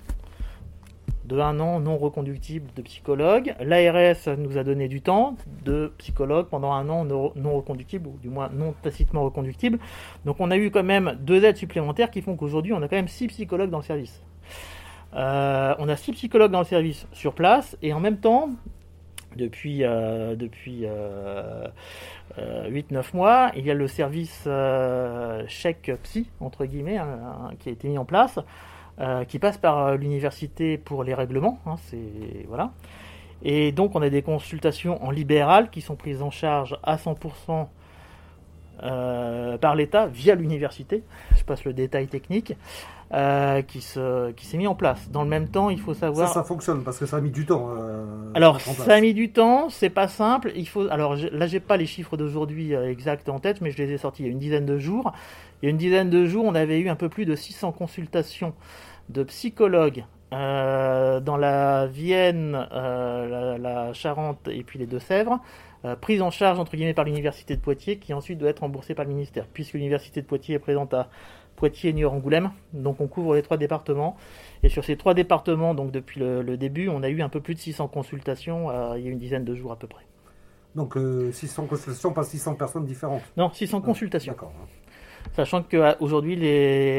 de 1.26 1.40
un 1.40 1.60
an 1.60 1.80
non 1.80 1.98
reconductible 1.98 2.72
de 2.76 2.82
psychologues. 2.82 3.54
L'ARS 3.62 4.36
nous 4.40 4.58
a 4.58 4.64
donné 4.64 4.88
du 4.88 5.02
temps 5.02 5.36
de 5.64 5.94
psychologues 6.00 6.48
pendant 6.48 6.74
un 6.74 6.90
an 6.90 7.06
non 7.06 7.56
reconductible, 7.56 8.08
ou 8.08 8.18
du 8.20 8.30
moins 8.30 8.50
non 8.52 8.74
tacitement 8.82 9.24
reconductible. 9.24 9.78
Donc 10.26 10.38
on 10.40 10.50
a 10.50 10.58
eu 10.58 10.72
quand 10.72 10.84
même 10.84 11.20
deux 11.22 11.46
aides 11.46 11.58
supplémentaires 11.58 12.10
qui 12.10 12.24
font 12.24 12.36
qu'aujourd'hui 12.36 12.74
on 12.74 12.82
a 12.82 12.88
quand 12.88 12.96
même 12.96 13.08
six 13.08 13.28
psychologues 13.28 13.70
dans 13.70 13.78
le 13.78 13.84
service. 13.84 14.24
Euh, 15.16 15.76
on 15.80 15.90
a 15.90 15.96
six 15.96 16.12
psychologues 16.14 16.52
dans 16.52 16.60
le 16.60 16.66
service 16.66 17.08
sur 17.12 17.34
place 17.34 17.78
et 17.82 17.94
en 17.94 18.00
même 18.00 18.18
temps, 18.18 18.50
depuis, 19.36 19.84
euh, 19.84 20.36
depuis 20.36 20.86
8-9 20.86 20.88
euh, 22.38 23.02
mois, 23.14 23.52
il 23.56 23.66
y 23.66 23.72
a 23.72 23.74
le 23.74 23.88
service 23.88 24.48
chèque 25.48 25.92
psy, 26.04 26.30
entre 26.40 26.66
guillemets, 26.66 26.98
hein, 26.98 27.20
hein, 27.24 27.52
qui 27.60 27.70
a 27.70 27.72
été 27.72 27.88
mis 27.88 27.98
en 27.98 28.06
place, 28.06 28.40
qui 29.28 29.40
passe 29.40 29.58
par 29.58 29.98
l'université 29.98 30.78
pour 30.78 31.04
les 31.04 31.14
règlements. 31.14 31.60
Hein, 31.66 31.76
voilà. 32.48 32.72
Et 33.44 33.72
donc 33.72 33.96
on 33.96 34.02
a 34.02 34.10
des 34.10 34.22
consultations 34.22 35.04
en 35.04 35.12
libéral 35.12 35.70
qui 35.70 35.82
sont 35.82 35.96
prises 35.96 36.22
en 36.22 36.32
charge 36.32 36.78
à 36.84 36.96
100% 36.96 37.68
par 38.80 39.76
l'État 39.76 40.08
via 40.08 40.36
l'université. 40.36 41.04
Je 41.38 41.44
passe 41.44 41.64
le 41.64 41.74
détail 41.74 42.08
technique. 42.08 42.56
Euh, 43.14 43.62
qui 43.62 43.82
se 43.82 44.32
qui 44.32 44.48
s'est 44.48 44.58
mis 44.58 44.66
en 44.66 44.74
place. 44.74 45.12
Dans 45.12 45.22
le 45.22 45.30
même 45.30 45.48
temps, 45.48 45.70
il 45.70 45.80
faut 45.80 45.94
savoir. 45.94 46.30
Ça, 46.30 46.34
ça 46.34 46.44
fonctionne 46.44 46.84
parce 46.84 46.98
que 46.98 47.06
ça 47.06 47.18
a 47.18 47.22
mis 47.22 47.30
du 47.30 47.46
temps. 47.46 47.70
Euh, 47.70 48.06
alors, 48.34 48.60
ça 48.60 48.96
a 48.96 49.02
mis 49.02 49.14
du 49.14 49.32
temps, 49.32 49.70
c'est 49.70 49.92
pas 49.92 50.08
simple. 50.08 50.52
Il 50.56 50.68
faut. 50.68 50.88
Alors 50.90 51.16
là, 51.16 51.46
j'ai 51.46 51.60
pas 51.60 51.78
les 51.78 51.86
chiffres 51.86 52.18
d'aujourd'hui 52.18 52.74
euh, 52.74 52.90
exacts 52.90 53.30
en 53.30 53.40
tête, 53.40 53.62
mais 53.62 53.70
je 53.70 53.78
les 53.78 53.92
ai 53.92 54.00
sortis 54.00 54.24
il 54.24 54.26
y 54.26 54.30
a 54.30 54.32
une 54.32 54.40
dizaine 54.40 54.66
de 54.66 54.80
jours. 54.80 55.14
Il 55.62 55.66
y 55.66 55.68
a 55.68 55.70
une 55.70 55.78
dizaine 55.78 56.10
de 56.10 56.26
jours, 56.26 56.44
on 56.44 56.56
avait 56.56 56.80
eu 56.80 56.90
un 56.90 56.96
peu 56.96 57.08
plus 57.08 57.26
de 57.26 57.36
600 57.36 57.74
consultations 57.74 58.56
de 59.10 59.22
psychologues 59.24 60.06
dans 60.32 61.38
la 61.38 61.86
Vienne, 61.86 62.54
la, 62.72 63.58
la, 63.60 63.94
Charente 63.94 64.48
et 64.48 64.64
puis 64.64 64.80
les 64.80 64.88
Deux-Sèvres, 64.88 65.40
prises 66.02 66.22
en 66.22 66.32
charge 66.32 66.60
entre 66.60 66.76
guillemets 66.76 66.94
par 66.94 67.06
l'université 67.06 67.56
de 67.56 67.62
Poitiers, 67.62 67.98
qui 67.98 68.14
ensuite 68.14 68.40
doit 68.40 68.50
être 68.50 68.60
remboursée 68.60 68.96
par 68.96 69.06
le 69.06 69.12
ministère, 69.12 69.48
puisque 69.52 69.74
l'université 69.74 70.22
de 70.22 70.26
Poitiers 70.26 70.56
est 70.56 70.60
présente 70.60 70.94
à 70.94 71.10
Poitiers, 71.56 71.94
Niort, 71.94 72.14
Angoulême. 72.14 72.52
Donc 72.74 73.02
on 73.02 73.08
couvre 73.08 73.36
les 73.36 73.42
trois 73.42 73.58
départements. 73.58 74.18
Et 74.64 74.70
sur 74.70 74.84
ces 74.84 74.98
trois 74.98 75.14
départements, 75.14 75.74
donc 75.74 75.92
depuis 75.92 76.20
le, 76.20 76.58
début, 76.58 76.90
on 76.90 77.04
a 77.04 77.10
eu 77.10 77.22
un 77.22 77.30
peu 77.30 77.42
plus 77.42 77.56
de 77.56 77.60
600 77.60 77.88
consultations 77.88 78.70
euh, 78.70 78.98
il 78.98 79.06
y 79.06 79.08
a 79.08 79.12
une 79.12 79.20
dizaine 79.20 79.46
de 79.46 79.56
jours 79.56 79.72
à 79.72 79.76
peu 79.78 79.88
près. 79.88 80.06
Donc 80.76 80.98
600 81.32 81.64
euh, 81.64 81.68
consultations, 81.68 82.14
pas 82.14 82.24
600 82.24 82.56
personnes 82.56 82.86
différentes 82.86 83.22
Non, 83.38 83.52
600 83.52 83.80
ah, 83.82 83.86
consultations. 83.86 84.34
D'accord. 84.34 84.54
Sachant 85.34 85.64
qu'aujourd'hui, 85.64 86.34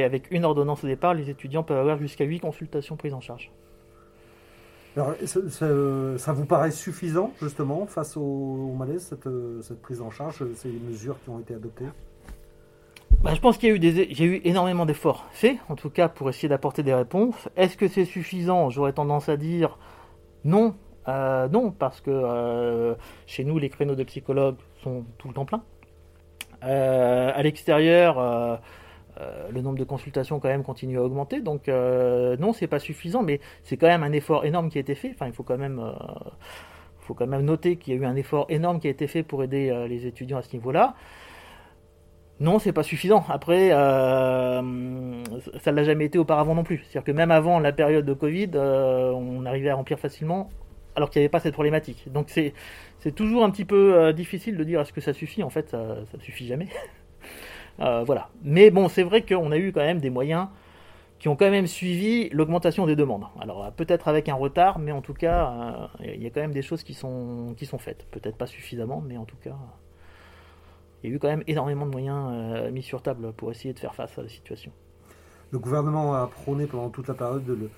avec 0.02 0.30
une 0.30 0.44
ordonnance 0.44 0.82
au 0.82 0.86
départ, 0.86 1.14
les 1.14 1.28
étudiants 1.28 1.62
peuvent 1.62 1.78
avoir 1.78 1.98
jusqu'à 1.98 2.24
8 2.24 2.40
consultations 2.40 2.96
prises 2.96 3.14
en 3.14 3.20
charge. 3.20 3.50
Alors, 4.96 5.14
ça, 5.26 6.32
vous 6.32 6.46
paraît 6.46 6.70
suffisant, 6.70 7.32
justement, 7.40 7.86
face 7.86 8.16
au, 8.16 8.74
malaise, 8.78 9.06
cette, 9.08 9.28
cette, 9.62 9.82
prise 9.82 10.00
en 10.00 10.10
charge, 10.10 10.44
ces 10.54 10.68
mesures 10.68 11.16
qui 11.24 11.30
ont 11.30 11.40
été 11.40 11.54
adoptées? 11.54 11.86
Bah, 13.24 13.34
je 13.34 13.40
pense 13.40 13.56
qu'il 13.56 13.70
y 13.70 13.72
a 13.72 13.74
eu, 13.74 13.78
des, 13.78 14.08
j'ai 14.10 14.24
eu 14.24 14.40
énormément 14.44 14.84
d'efforts 14.84 15.26
faits, 15.32 15.56
en 15.70 15.76
tout 15.76 15.88
cas 15.88 16.08
pour 16.08 16.28
essayer 16.28 16.48
d'apporter 16.48 16.82
des 16.82 16.92
réponses. 16.92 17.48
Est-ce 17.56 17.76
que 17.76 17.88
c'est 17.88 18.04
suffisant? 18.04 18.68
J'aurais 18.68 18.92
tendance 18.92 19.30
à 19.30 19.38
dire 19.38 19.78
non. 20.44 20.74
Euh, 21.08 21.48
non, 21.48 21.70
parce 21.70 22.02
que 22.02 22.10
euh, 22.10 22.94
chez 23.26 23.44
nous, 23.44 23.58
les 23.58 23.70
créneaux 23.70 23.94
de 23.94 24.04
psychologues 24.04 24.56
sont 24.82 25.04
tout 25.16 25.28
le 25.28 25.34
temps 25.34 25.46
pleins. 25.46 25.62
Euh, 26.64 27.32
à 27.34 27.42
l'extérieur, 27.42 28.60
le 29.50 29.60
nombre 29.60 29.78
de 29.78 29.84
consultations 29.84 30.40
quand 30.40 30.48
même 30.48 30.62
continue 30.64 30.98
à 30.98 31.02
augmenter. 31.02 31.40
Donc 31.40 31.68
non, 31.68 32.52
c'est 32.52 32.66
pas 32.66 32.78
suffisant, 32.78 33.22
mais 33.22 33.40
c'est 33.62 33.76
quand 33.76 33.86
même 33.86 34.02
un 34.02 34.12
effort 34.12 34.44
énorme 34.44 34.70
qui 34.70 34.78
a 34.78 34.80
été 34.80 34.94
fait. 34.94 35.10
Enfin, 35.12 35.26
il 35.26 35.32
faut 35.32 35.42
quand 35.42 35.58
même, 35.58 35.80
faut 37.00 37.14
quand 37.14 37.26
même 37.26 37.44
noter 37.44 37.76
qu'il 37.76 37.94
y 37.94 37.96
a 37.96 38.00
eu 38.00 38.04
un 38.04 38.16
effort 38.16 38.46
énorme 38.48 38.80
qui 38.80 38.88
a 38.88 38.90
été 38.90 39.06
fait 39.06 39.22
pour 39.22 39.42
aider 39.42 39.86
les 39.88 40.06
étudiants 40.06 40.38
à 40.38 40.42
ce 40.42 40.52
niveau-là. 40.52 40.94
Non, 42.40 42.58
c'est 42.58 42.72
pas 42.72 42.82
suffisant. 42.82 43.24
Après, 43.28 43.70
euh, 43.72 45.22
ça 45.60 45.70
ne 45.70 45.76
l'a 45.76 45.84
jamais 45.84 46.06
été 46.06 46.18
auparavant 46.18 46.54
non 46.54 46.64
plus. 46.64 46.78
C'est-à-dire 46.78 47.04
que 47.04 47.12
même 47.12 47.30
avant 47.30 47.60
la 47.60 47.72
période 47.72 48.04
de 48.04 48.12
Covid, 48.12 48.50
euh, 48.54 49.12
on 49.12 49.46
arrivait 49.46 49.70
à 49.70 49.76
remplir 49.76 50.00
facilement, 50.00 50.50
alors 50.96 51.10
qu'il 51.10 51.20
n'y 51.20 51.24
avait 51.24 51.30
pas 51.30 51.38
cette 51.40 51.54
problématique. 51.54 52.10
Donc 52.12 52.30
c'est, 52.30 52.52
toujours 53.14 53.44
un 53.44 53.50
petit 53.50 53.64
peu 53.64 53.94
euh, 53.94 54.12
difficile 54.12 54.56
de 54.56 54.64
dire 54.64 54.80
est-ce 54.80 54.92
que 54.92 55.00
ça 55.00 55.12
suffit. 55.12 55.44
En 55.44 55.50
fait, 55.50 55.70
ça 55.70 55.96
ne 56.12 56.22
suffit 56.22 56.46
jamais. 56.46 56.68
voilà. 57.78 58.28
Mais 58.42 58.70
bon, 58.70 58.88
c'est 58.88 59.02
vrai 59.02 59.22
qu'on 59.22 59.50
a 59.52 59.56
eu 59.56 59.72
quand 59.72 59.80
même 59.80 60.00
des 60.00 60.10
moyens 60.10 60.48
qui 61.18 61.28
ont 61.28 61.36
quand 61.36 61.50
même 61.50 61.66
suivi 61.66 62.28
l'augmentation 62.30 62.86
des 62.86 62.96
demandes. 62.96 63.24
Alors 63.40 63.72
peut-être 63.72 64.08
avec 64.08 64.28
un 64.28 64.34
retard, 64.34 64.78
mais 64.78 64.92
en 64.92 65.00
tout 65.00 65.14
cas, 65.14 65.90
il 66.00 66.22
y 66.22 66.26
a 66.26 66.30
quand 66.30 66.40
même 66.40 66.54
des 66.54 66.62
choses 66.62 66.82
qui 66.82 66.94
sont, 66.94 67.54
qui 67.56 67.66
sont 67.66 67.78
faites. 67.78 68.06
Peut-être 68.10 68.36
pas 68.36 68.46
suffisamment, 68.46 69.02
mais 69.06 69.16
en 69.16 69.24
tout 69.24 69.36
cas 69.42 69.56
il 71.04 71.10
y 71.10 71.12
a 71.12 71.16
eu 71.16 71.18
quand 71.18 71.28
même 71.28 71.44
énormément 71.46 71.84
de 71.84 71.90
moyens 71.90 72.30
euh, 72.32 72.70
mis 72.70 72.82
sur 72.82 73.02
table 73.02 73.32
pour 73.34 73.50
essayer 73.50 73.74
de 73.74 73.78
faire 73.78 73.94
face 73.94 74.18
à 74.18 74.22
la 74.22 74.28
situation. 74.28 74.72
Le 75.50 75.58
gouvernement 75.58 76.14
a 76.14 76.26
prôné 76.26 76.66
pendant 76.66 76.88
toute 76.88 77.08
la 77.08 77.14
période 77.14 77.46
le, 77.46 77.70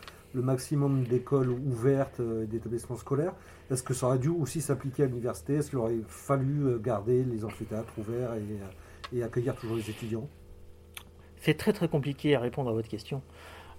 maximum 0.42 1.02
d'écoles 1.04 1.48
ouvertes 1.48 2.20
euh, 2.20 2.44
et 2.44 2.46
d'établissements 2.46 2.96
scolaires. 2.96 3.32
Est-ce 3.70 3.82
que 3.82 3.94
ça 3.94 4.06
aurait 4.06 4.18
dû 4.18 4.28
aussi 4.28 4.61
s'appliquer 4.61 5.04
à 5.04 5.06
l'université? 5.06 5.54
Est-ce 5.54 5.70
qu'il 5.70 5.78
aurait 5.78 5.96
fallu 6.06 6.66
euh, 6.66 6.78
garder 6.78 7.24
les 7.24 7.44
amphithéâtres 7.44 7.98
ouverts 7.98 8.30
accueillir 9.23 9.55
toujours 9.55 9.77
les 9.77 9.90
étudiants 9.90 10.29
C'est 11.37 11.57
très 11.57 11.73
très 11.73 11.88
compliqué 11.88 12.35
à 12.35 12.40
répondre 12.40 12.71
à 12.71 12.73
votre 12.73 12.88
question. 12.88 13.23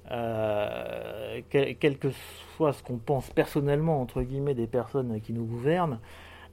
quel, 0.09 1.97
que 1.97 2.09
soit 2.55 2.73
ce 2.73 2.83
qu'on 2.83 2.97
pense 2.97 3.29
personnellement, 3.29 4.01
entre 4.01 4.21
guillemets, 4.21 4.55
des 4.55 4.67
personnes 4.67 5.19
qui 5.21 5.33
nous 5.33 5.45
gouvernent, 5.45 5.99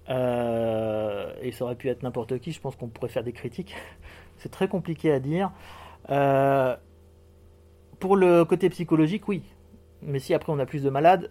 et 0.08 1.52
ça 1.52 1.64
aurait 1.64 1.76
pu 1.76 1.88
être 1.88 2.02
n'importe 2.02 2.38
qui, 2.38 2.52
je 2.52 2.60
pense 2.60 2.76
qu'on 2.76 2.88
pourrait 2.88 3.08
faire 3.08 3.24
des 3.24 3.32
critiques. 3.32 3.74
C'est 4.38 4.50
très 4.50 4.68
compliqué 4.68 5.12
à 5.12 5.20
dire. 5.20 5.52
pour 8.00 8.16
le 8.16 8.44
côté 8.44 8.68
psychologique, 8.70 9.28
oui. 9.28 9.42
Mais 10.02 10.18
si 10.18 10.34
après 10.34 10.52
on 10.52 10.58
a 10.58 10.66
plus 10.66 10.82
de 10.82 10.90
malades, 10.90 11.30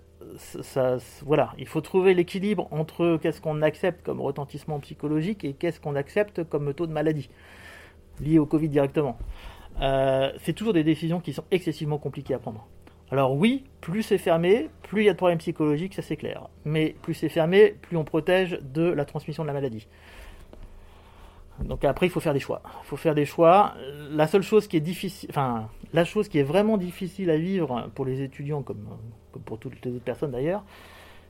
voilà, 1.25 1.53
il 1.57 1.67
faut 1.67 1.81
trouver 1.81 2.13
l'équilibre 2.13 2.67
entre 2.71 3.17
qu'est-ce 3.21 3.41
qu'on 3.41 3.61
accepte 3.61 4.05
comme 4.05 4.21
retentissement 4.21 4.79
psychologique 4.79 5.43
et 5.43 5.53
qu'est-ce 5.53 5.79
qu'on 5.79 5.95
accepte 5.95 6.43
comme 6.43 6.73
taux 6.73 6.87
de 6.87 6.93
maladie 6.93 7.29
lié 8.21 8.39
au 8.39 8.45
Covid 8.45 8.69
directement. 8.69 9.17
Euh, 9.81 10.31
c'est 10.43 10.53
toujours 10.53 10.73
des 10.73 10.83
décisions 10.83 11.19
qui 11.19 11.33
sont 11.33 11.45
excessivement 11.51 11.97
compliquées 11.97 12.33
à 12.33 12.39
prendre. 12.39 12.67
Alors 13.11 13.35
oui, 13.35 13.63
plus 13.81 14.03
c'est 14.03 14.17
fermé, 14.17 14.69
plus 14.81 15.03
il 15.03 15.05
y 15.05 15.09
a 15.09 15.13
de 15.13 15.17
problèmes 15.17 15.37
psychologiques, 15.37 15.93
ça 15.93 16.01
c'est 16.01 16.15
clair. 16.15 16.47
Mais 16.65 16.95
plus 17.01 17.13
c'est 17.13 17.29
fermé, 17.29 17.75
plus 17.81 17.97
on 17.97 18.03
protège 18.03 18.59
de 18.61 18.83
la 18.83 19.05
transmission 19.05 19.43
de 19.43 19.47
la 19.47 19.53
maladie. 19.53 19.87
Donc 21.59 21.85
après, 21.85 22.07
il 22.07 22.09
faut 22.09 22.19
faire 22.19 22.33
des 22.33 22.39
choix. 22.39 22.61
Il 22.83 22.87
faut 22.87 22.97
faire 22.97 23.15
des 23.15 23.25
choix. 23.25 23.75
La 24.11 24.27
seule 24.27 24.41
chose 24.41 24.67
qui 24.67 24.77
est 24.77 24.81
difficile, 24.81 25.29
la 25.93 26.05
chose 26.05 26.27
qui 26.27 26.39
est 26.39 26.43
vraiment 26.43 26.77
difficile 26.77 27.29
à 27.29 27.37
vivre 27.37 27.89
pour 27.95 28.05
les 28.05 28.21
étudiants, 28.21 28.63
comme, 28.63 28.87
pour 29.45 29.59
toutes 29.59 29.83
les 29.85 29.91
autres 29.91 30.03
personnes 30.03 30.31
d'ailleurs, 30.31 30.63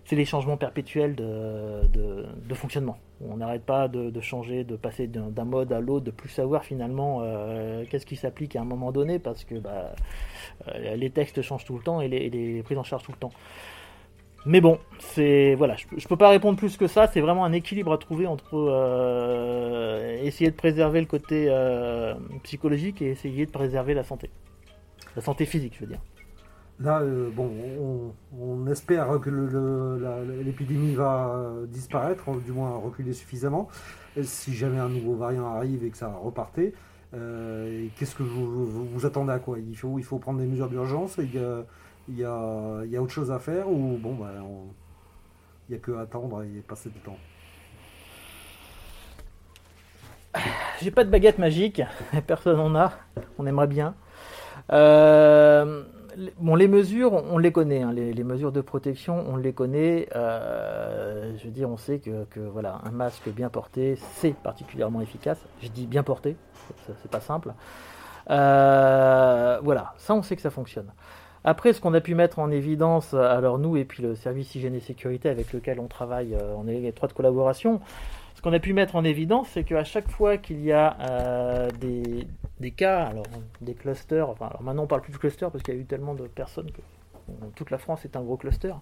c'est 0.05 0.15
les 0.15 0.25
changements 0.25 0.57
perpétuels 0.57 1.15
de, 1.15 2.53
fonctionnement. 2.53 2.97
On 3.21 3.37
n'arrête 3.37 3.63
pas 3.63 3.87
de, 3.87 4.21
changer, 4.21 4.63
de 4.63 4.75
passer 4.75 5.07
d'un 5.07 5.45
mode 5.45 5.71
à 5.71 5.79
l'autre, 5.79 6.05
de 6.05 6.11
plus 6.11 6.29
savoir 6.29 6.63
finalement 6.63 7.19
euh, 7.21 7.85
qu'est-ce 7.89 8.05
qui 8.05 8.15
s'applique 8.15 8.55
à 8.55 8.61
un 8.61 8.65
moment 8.65 8.91
donné, 8.91 9.19
parce 9.19 9.43
que 9.43 9.55
bah, 9.55 9.93
euh, 10.67 10.95
les 10.95 11.09
textes 11.09 11.41
changent 11.41 11.65
tout 11.65 11.77
le 11.77 11.83
temps 11.83 12.01
et 12.01 12.07
les 12.07 12.63
prises 12.63 12.77
en 12.77 12.83
charge 12.83 13.03
tout 13.03 13.11
le 13.11 13.17
temps. 13.17 13.31
Mais 14.45 14.59
bon, 14.59 14.77
c'est 14.99 15.55
voilà, 15.55 15.75
je, 15.75 15.85
ne 15.95 16.07
peux 16.07 16.17
pas 16.17 16.29
répondre 16.29 16.57
plus 16.57 16.75
que 16.75 16.87
ça. 16.87 17.07
C'est 17.07 17.21
vraiment 17.21 17.45
un 17.45 17.53
équilibre 17.53 17.93
à 17.93 17.97
trouver 17.97 18.27
entre 18.27 18.55
euh, 18.55 20.21
essayer 20.21 20.51
de 20.51 20.55
préserver 20.55 20.99
le 20.99 21.07
côté 21.07 21.47
euh, 21.49 22.13
psychologique 22.43 23.01
et 23.01 23.11
essayer 23.11 23.45
de 23.45 23.51
préserver 23.51 23.93
la 23.93 24.03
santé, 24.03 24.29
la 25.15 25.21
santé 25.21 25.45
physique, 25.45 25.75
je 25.75 25.81
veux 25.81 25.91
dire. 25.91 26.01
Là, 26.79 26.99
euh, 27.01 27.29
bon, 27.33 27.51
on, 28.37 28.67
espère 28.67 29.19
que 29.21 29.29
l'épidémie 30.43 30.93
va 30.93 31.53
disparaître, 31.67 32.29
du 32.41 32.51
moins 32.51 32.75
reculer 32.77 33.13
suffisamment. 33.13 33.69
si 34.23 34.53
jamais 34.53 34.79
un 34.79 34.89
nouveau 34.89 35.15
variant 35.15 35.45
arrive 35.45 35.85
et 35.85 35.89
que 35.89 35.97
ça 35.97 36.13
repartait, 36.21 36.73
qu'est-ce 37.11 38.15
que 38.15 38.23
vous, 38.23 38.65
vous, 38.65 39.05
attendez 39.05 39.31
à 39.31 39.39
quoi? 39.39 39.57
Il 39.59 39.77
faut, 39.77 39.99
il 39.99 40.03
faut 40.03 40.17
prendre 40.17 40.39
des 40.39 40.47
mesures 40.47 40.67
d'urgence 40.67 41.17
il 42.09 42.17
y 42.17 42.23
a, 42.23 42.83
y 42.85 42.97
a, 42.97 43.01
autre 43.01 43.13
chose 43.13 43.31
à 43.31 43.39
faire 43.39 43.69
ou 43.69 43.97
bon, 43.97 44.15
ben, 44.15 44.31
il 45.67 45.71
n'y 45.71 45.77
a 45.77 45.79
que 45.79 45.91
attendre 45.93 46.43
et 46.43 46.61
passer 46.61 46.89
du 46.89 46.99
temps? 46.99 47.17
J'ai 50.81 50.91
pas 50.91 51.03
de 51.03 51.09
baguette 51.09 51.37
magique, 51.37 51.81
personne 52.27 52.59
en 52.59 52.75
a, 52.75 52.93
on 53.37 53.45
aimerait 53.45 53.67
bien. 53.67 53.95
Euh, 54.71 55.83
bon, 56.39 56.55
les 56.55 56.67
mesures, 56.67 57.13
on 57.13 57.37
les 57.37 57.51
connaît, 57.51 57.83
hein, 57.83 57.91
les, 57.93 58.23
mesures 58.23 58.51
de 58.51 58.61
protection, 58.61 59.23
on 59.29 59.35
les 59.35 59.53
connaît. 59.53 60.09
Euh, 60.15 61.37
je 61.37 61.45
veux 61.45 61.51
dire, 61.51 61.69
on 61.69 61.77
sait 61.77 61.99
que, 61.99 62.39
voilà, 62.39 62.79
un 62.83 62.91
masque 62.91 63.29
bien 63.29 63.49
porté, 63.49 63.97
c'est 64.15 64.33
particulièrement 64.33 65.01
efficace. 65.01 65.39
Je 65.61 65.69
dis 65.69 65.85
bien 65.85 66.03
porté, 66.03 66.35
c'est 67.01 67.11
pas 67.11 67.21
simple. 67.21 67.53
Euh, 68.29 69.59
voilà, 69.63 69.93
ça, 69.97 70.13
on 70.15 70.21
sait 70.21 70.35
que 70.35 70.41
ça 70.41 70.51
fonctionne. 70.51 70.91
Après, 71.45 71.73
ce 71.73 71.81
qu'on 71.81 71.93
a 71.93 71.99
pu 71.99 72.15
mettre 72.15 72.39
en 72.39 72.51
évidence, 72.51 73.13
alors 73.13 73.59
nous 73.59 73.75
et 73.75 73.83
puis 73.83 74.01
le 74.01 74.15
service 74.15 74.55
hygiène 74.55 74.75
et 74.75 74.79
sécurité 74.79 75.27
avec 75.27 75.51
lequel 75.51 75.79
on 75.79 75.87
travaille 75.87 76.35
euh, 76.35 76.55
en 76.55 76.67
étroite 76.67 77.11
collaboration, 77.11 77.81
ce 78.35 78.41
qu'on 78.41 78.53
a 78.53 78.59
pu 78.59 78.73
mettre 78.73 78.95
en 78.95 79.03
évidence, 79.03 79.49
c'est 79.49 79.65
qu'à 79.65 79.83
chaque 79.83 80.09
fois 80.09 80.37
qu'il 80.37 80.63
y 80.63 80.71
a 80.71 80.97
euh, 81.01 81.69
des, 82.59 82.71
cas, 82.71 83.03
alors 83.07 83.25
des 83.59 83.73
clusters, 83.73 84.29
enfin 84.29 84.47
alors 84.47 84.63
maintenant 84.63 84.83
on 84.83 84.87
parle 84.87 85.01
plus 85.01 85.11
de 85.11 85.17
clusters 85.17 85.51
parce 85.51 85.63
qu'il 85.63 85.73
y 85.73 85.77
a 85.77 85.81
eu 85.81 85.85
tellement 85.85 86.13
de 86.13 86.27
personnes 86.27 86.71
que 86.71 86.81
toute 87.55 87.71
la 87.71 87.77
France 87.77 88.05
est 88.05 88.15
un 88.15 88.21
gros 88.21 88.37
cluster. 88.37 88.73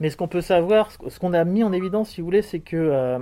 Mais 0.00 0.08
ce 0.08 0.16
qu'on 0.16 0.28
peut 0.28 0.40
savoir, 0.40 0.90
ce 0.90 1.18
qu'on 1.18 1.34
a 1.34 1.44
mis 1.44 1.62
en 1.62 1.72
évidence, 1.72 2.10
si 2.10 2.22
vous 2.22 2.26
voulez, 2.26 2.42
c'est 2.42 2.60
que 2.60 2.76
euh, 2.76 3.18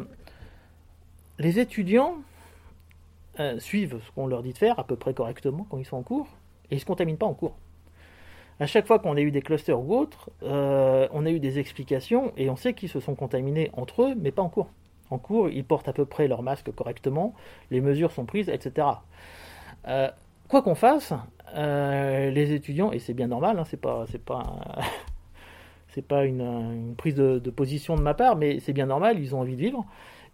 les 1.39 1.59
étudiants 1.59 2.17
suivent 3.57 3.99
ce 4.05 4.13
qu'on 4.13 4.27
leur 4.27 4.43
dit 4.43 4.53
de 4.53 4.59
faire 4.59 4.79
à 4.79 4.85
peu 4.85 4.97
près 4.97 5.15
correctement 5.15 5.67
quand 5.71 5.79
ils 5.79 5.87
sont 5.87 5.97
en 5.97 6.03
cours 6.03 6.27
et 6.71 6.75
ils 6.75 6.77
ne 6.77 6.81
se 6.81 6.85
contaminent 6.85 7.17
pas 7.17 7.25
en 7.25 7.33
cours 7.33 7.57
à 8.61 8.67
chaque 8.67 8.87
fois 8.87 8.99
qu'on 8.99 9.17
a 9.17 9.21
eu 9.21 9.31
des 9.31 9.41
clusters 9.41 9.81
ou 9.81 9.97
autres, 9.97 10.31
euh, 10.43 11.09
on 11.13 11.25
a 11.25 11.31
eu 11.31 11.41
des 11.41 11.59
explications 11.59 12.33
et 12.37 12.51
on 12.51 12.57
sait 12.57 12.75
qu'ils 12.75 12.91
se 12.91 13.01
sont 13.01 13.15
contaminés 13.15 13.71
entre 13.73 14.03
eux, 14.03 14.15
mais 14.17 14.31
pas 14.31 14.43
en 14.43 14.51
cours. 14.51 14.69
En 15.11 15.19
cours, 15.19 15.49
ils 15.49 15.65
portent 15.65 15.89
à 15.89 15.95
peu 15.95 16.05
près 16.05 16.29
leur 16.29 16.43
masque 16.43 16.71
correctement, 16.71 17.35
les 17.71 17.81
mesures 17.81 18.13
sont 18.13 18.27
prises, 18.27 18.51
etc. 18.51 18.87
Euh, 19.89 20.09
quoi 20.47 20.61
qu'on 20.61 20.75
fasse, 20.75 21.15
euh, 21.57 22.31
les 22.31 22.53
étudiants, 22.53 22.93
et 22.93 22.99
c'est 22.99 23.15
bien 23.15 23.29
normal, 23.29 23.59
hein, 23.59 23.65
c'est 23.65 23.81
pas, 23.81 24.05
pas, 24.27 24.43
pas 26.09 26.25
une, 26.27 26.95
prise 26.99 27.15
de, 27.15 27.39
de, 27.39 27.51
position 27.51 27.97
de 27.97 28.03
ma 28.03 28.13
part, 28.13 28.37
mais 28.37 28.61
c'est 28.61 28.75
bien 28.75 28.87
normal, 28.87 29.19
ils 29.19 29.35
ont 29.35 29.41
envie 29.41 29.57
de 29.57 29.63
vivre. 29.63 29.87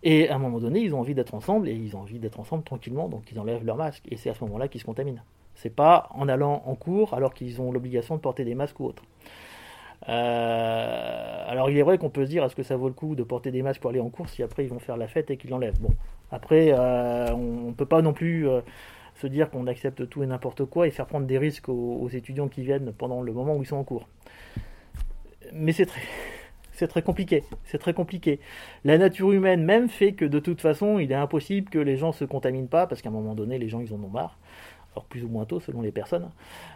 Et 0.02 0.28
à 0.28 0.34
un 0.34 0.38
moment 0.38 0.58
donné, 0.58 0.80
ils 0.80 0.94
ont 0.94 1.00
envie 1.00 1.14
d'être 1.14 1.34
ensemble 1.34 1.68
et 1.68 1.74
ils 1.74 1.96
ont 1.96 2.00
envie 2.00 2.18
d'être 2.18 2.40
ensemble 2.40 2.64
tranquillement, 2.64 3.08
donc 3.08 3.30
ils 3.30 3.38
enlèvent 3.38 3.64
leur 3.64 3.76
masque. 3.76 4.04
Et 4.10 4.16
c'est 4.16 4.30
à 4.30 4.34
ce 4.34 4.44
moment-là 4.44 4.68
qu'ils 4.68 4.80
se 4.80 4.86
contaminent. 4.86 5.22
C'est 5.56 5.74
pas 5.74 6.08
en 6.14 6.28
allant 6.28 6.62
en 6.66 6.74
cours 6.74 7.14
alors 7.14 7.34
qu'ils 7.34 7.60
ont 7.60 7.72
l'obligation 7.72 8.14
de 8.14 8.20
porter 8.20 8.44
des 8.44 8.54
masques 8.54 8.78
ou 8.78 8.84
autre. 8.84 9.02
Euh, 10.08 11.44
alors 11.48 11.70
il 11.70 11.78
est 11.78 11.82
vrai 11.82 11.98
qu'on 11.98 12.10
peut 12.10 12.26
se 12.26 12.30
dire 12.30 12.44
est-ce 12.44 12.54
que 12.54 12.62
ça 12.62 12.76
vaut 12.76 12.88
le 12.88 12.94
coup 12.94 13.16
de 13.16 13.22
porter 13.22 13.50
des 13.50 13.62
masques 13.62 13.80
pour 13.80 13.90
aller 13.90 14.00
en 14.00 14.10
cours 14.10 14.28
si 14.28 14.42
après 14.42 14.64
ils 14.64 14.68
vont 14.68 14.78
faire 14.78 14.96
la 14.96 15.08
fête 15.08 15.30
et 15.30 15.36
qu'ils 15.36 15.50
l'enlèvent? 15.50 15.80
Bon, 15.80 15.90
après 16.30 16.72
euh, 16.72 17.32
on 17.32 17.68
ne 17.68 17.72
peut 17.72 17.86
pas 17.86 18.02
non 18.02 18.12
plus 18.12 18.48
euh, 18.48 18.60
se 19.14 19.26
dire 19.26 19.50
qu'on 19.50 19.66
accepte 19.66 20.08
tout 20.08 20.22
et 20.22 20.26
n'importe 20.26 20.66
quoi 20.66 20.86
et 20.86 20.90
faire 20.90 21.06
prendre 21.06 21.26
des 21.26 21.38
risques 21.38 21.70
aux, 21.70 22.08
étudiants 22.10 22.48
qui 22.48 22.62
viennent 22.62 22.92
pendant 22.92 23.22
le 23.22 23.32
moment 23.32 23.56
où 23.56 23.62
ils 23.62 23.66
sont 23.66 23.76
en 23.76 23.84
cours. 23.84 24.08
Mais 25.52 25.72
c'est 25.72 25.86
très, 25.86 26.02
c'est 26.72 26.88
très 26.88 27.02
compliqué. 27.02 27.44
C'est 27.64 27.78
très 27.78 27.94
compliqué. 27.94 28.40
La 28.84 28.98
nature 28.98 29.32
humaine 29.32 29.64
même 29.64 29.88
fait 29.88 30.12
que 30.12 30.26
de 30.26 30.38
toute 30.38 30.60
façon, 30.60 30.98
il 30.98 31.10
est 31.10 31.16
impossible 31.16 31.70
que 31.70 31.78
les 31.78 31.96
gens 31.96 32.12
se 32.12 32.26
contaminent 32.26 32.68
pas 32.68 32.86
parce 32.86 33.00
qu'à 33.00 33.08
un 33.08 33.12
moment 33.12 33.34
donné, 33.34 33.58
les 33.58 33.70
gens 33.70 33.80
ils 33.80 33.94
en 33.94 34.02
ont 34.02 34.10
marre 34.10 34.38
plus 35.04 35.24
ou 35.24 35.28
moins 35.28 35.44
tôt 35.44 35.60
selon 35.60 35.80
les 35.80 35.92
personnes. 35.92 36.30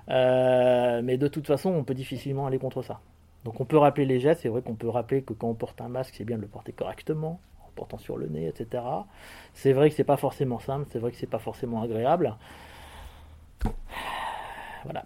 Euh, 0.09 1.01
mais 1.03 1.17
de 1.17 1.29
toute 1.29 1.47
façon, 1.47 1.71
on 1.71 1.85
peut 1.85 1.95
difficilement 1.95 2.47
aller 2.47 2.59
contre 2.59 2.83
ça. 2.83 3.01
Donc 3.45 3.61
on 3.61 3.65
peut 3.65 3.79
rappeler 3.79 4.05
les 4.05 4.21
gestes, 4.21 4.43
c'est 4.43 4.49
vrai 4.49 4.63
qu'on 4.63 4.75
peut 4.75 4.89
rappeler 4.89 5.23
que 5.23 5.33
quand 5.33 5.49
on 5.49 5.55
porte 5.55 5.81
un 5.81 5.89
masque, 5.89 6.15
c'est 6.17 6.25
bien 6.25 6.37
de 6.37 6.43
le 6.43 6.49
porter 6.49 6.73
correctement, 6.73 7.41
en 7.67 7.71
portant 7.75 7.99
sur 7.99 8.19
le 8.19 8.29
nez, 8.29 8.47
etc. 8.47 8.83
C'est 9.55 9.73
vrai 9.73 9.89
que 9.89 9.97
c'est 9.97 10.05
pas 10.05 10.19
forcément 10.19 10.59
simple, 10.59 10.87
c'est 10.91 10.99
vrai 10.99 11.11
que 11.11 11.17
c'est 11.17 11.27
pas 11.27 11.39
forcément 11.39 11.83
agréable. 11.83 12.37
Voilà. 14.85 15.05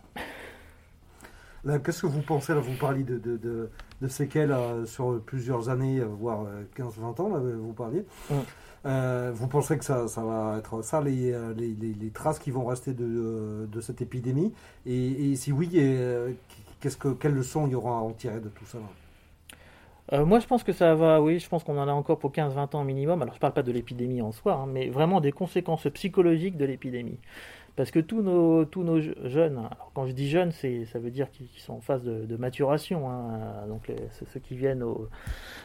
Qu'est-ce 1.82 2.02
que 2.02 2.06
vous 2.06 2.20
pensez, 2.20 2.52
là, 2.54 2.60
vous 2.60 2.76
parliez 2.76 3.04
de, 3.04 3.70
séquelles 4.08 4.52
euh, 4.52 4.86
sur 4.86 5.20
plusieurs 5.20 5.68
années, 5.68 6.00
euh, 6.00 6.06
voire 6.06 6.46
15-20 6.76 7.20
ans, 7.20 7.28
là, 7.28 7.38
vous 7.38 7.72
parliez. 7.72 8.04
Mm. 8.30 8.34
Euh, 8.86 9.30
vous 9.34 9.48
pensez 9.48 9.78
que 9.78 9.84
ça, 9.84 10.08
ça, 10.08 10.22
va 10.22 10.56
être 10.58 10.82
ça, 10.82 11.00
les, 11.00 11.32
euh, 11.32 11.54
les, 11.56 11.74
les, 11.74 12.10
traces 12.10 12.38
qui 12.38 12.50
vont 12.50 12.66
rester 12.66 12.92
de, 12.92 13.66
de 13.70 13.80
cette 13.80 14.02
épidémie 14.02 14.52
et, 14.84 15.34
si 15.36 15.52
oui, 15.52 15.70
euh, 15.76 16.32
qu'est-ce 16.80 16.98
que, 16.98 17.08
quelles 17.08 17.32
leçons 17.32 17.66
il 17.66 17.72
y 17.72 17.74
aura 17.74 17.98
à 17.98 18.00
en 18.00 18.12
tirer 18.12 18.40
de 18.40 18.48
tout 18.48 18.66
ça 18.66 18.78
moi, 20.12 20.38
je 20.38 20.46
pense 20.46 20.62
que 20.62 20.74
ça 20.74 20.94
va, 20.94 21.22
oui, 21.22 21.38
je 21.38 21.48
pense 21.48 21.64
qu'on 21.64 21.78
en 21.78 21.88
a 21.88 21.92
encore 21.92 22.18
pour 22.18 22.30
15-20 22.30 22.76
ans 22.76 22.84
minimum. 22.84 23.22
Alors, 23.22 23.32
je 23.32 23.38
ne 23.38 23.40
parle 23.40 23.54
pas 23.54 23.62
de 23.62 23.72
l'épidémie 23.72 24.20
en 24.20 24.32
soi, 24.32 24.52
hein, 24.52 24.66
mais 24.70 24.90
vraiment 24.90 25.22
des 25.22 25.32
conséquences 25.32 25.88
psychologiques 25.94 26.58
de 26.58 26.66
l'épidémie. 26.66 27.18
Parce 27.76 27.90
que 27.90 27.98
tous 27.98 28.22
nos, 28.22 28.64
tous 28.64 28.84
nos 28.84 29.00
jeunes, 29.00 29.58
alors 29.58 29.90
quand 29.94 30.06
je 30.06 30.12
dis 30.12 30.28
jeunes, 30.28 30.52
ça 30.52 30.98
veut 30.98 31.10
dire 31.10 31.30
qu'ils 31.30 31.48
sont 31.56 31.74
en 31.74 31.80
phase 31.80 32.04
de, 32.04 32.36
maturation. 32.36 33.10
Hein, 33.10 33.66
donc, 33.68 33.90
ceux 34.32 34.40
qui 34.40 34.56
viennent 34.56 34.84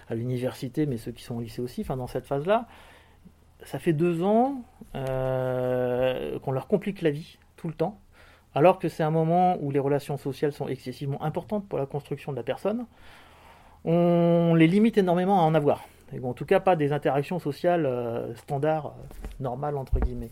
à 0.10 0.15
l'université, 0.15 0.88
mais 0.88 0.98
ceux 0.98 1.12
qui 1.12 1.24
sont 1.24 1.36
au 1.36 1.41
lycée 1.41 1.62
aussi, 1.62 1.82
enfin, 1.82 1.98
dans 1.98 2.08
cette 2.08 2.26
phase-là, 2.26 2.67
ça 3.63 3.80
fait 3.80 3.93
deux 3.93 4.24
ans 4.24 4.63
euh, 4.95 6.39
qu'on 6.39 6.52
leur 6.52 6.67
complique 6.67 7.02
la 7.02 7.12
vie 7.12 7.38
tout 7.58 7.67
le 7.67 7.74
temps, 7.74 8.00
alors 8.56 8.80
que 8.80 8.88
c'est 8.88 9.04
un 9.04 9.12
moment 9.12 9.58
où 9.62 9.69
les 9.69 9.80
relations 9.80 10.17
sociales 10.17 10.54
sont 10.54 10.67
excessivement 10.67 11.22
importantes 11.22 11.67
pour 11.67 11.78
la 11.78 11.86
construction 11.86 12.32
de 12.32 12.38
la 12.38 12.43
personne. 12.43 12.86
On 13.86 14.56
les 14.56 14.67
limite 14.67 14.98
énormément 14.98 15.39
à 15.39 15.43
en 15.43 15.54
avoir. 15.54 15.86
En 16.24 16.34
tout 16.34 16.45
cas, 16.45 16.60
pas 16.60 16.76
des 16.76 16.91
interactions 16.91 17.38
sociales 17.38 17.86
euh, 17.86 18.34
standards, 18.36 18.88
euh, 18.88 19.28
normales, 19.39 19.78
entre 19.78 20.00
guillemets. 20.00 20.32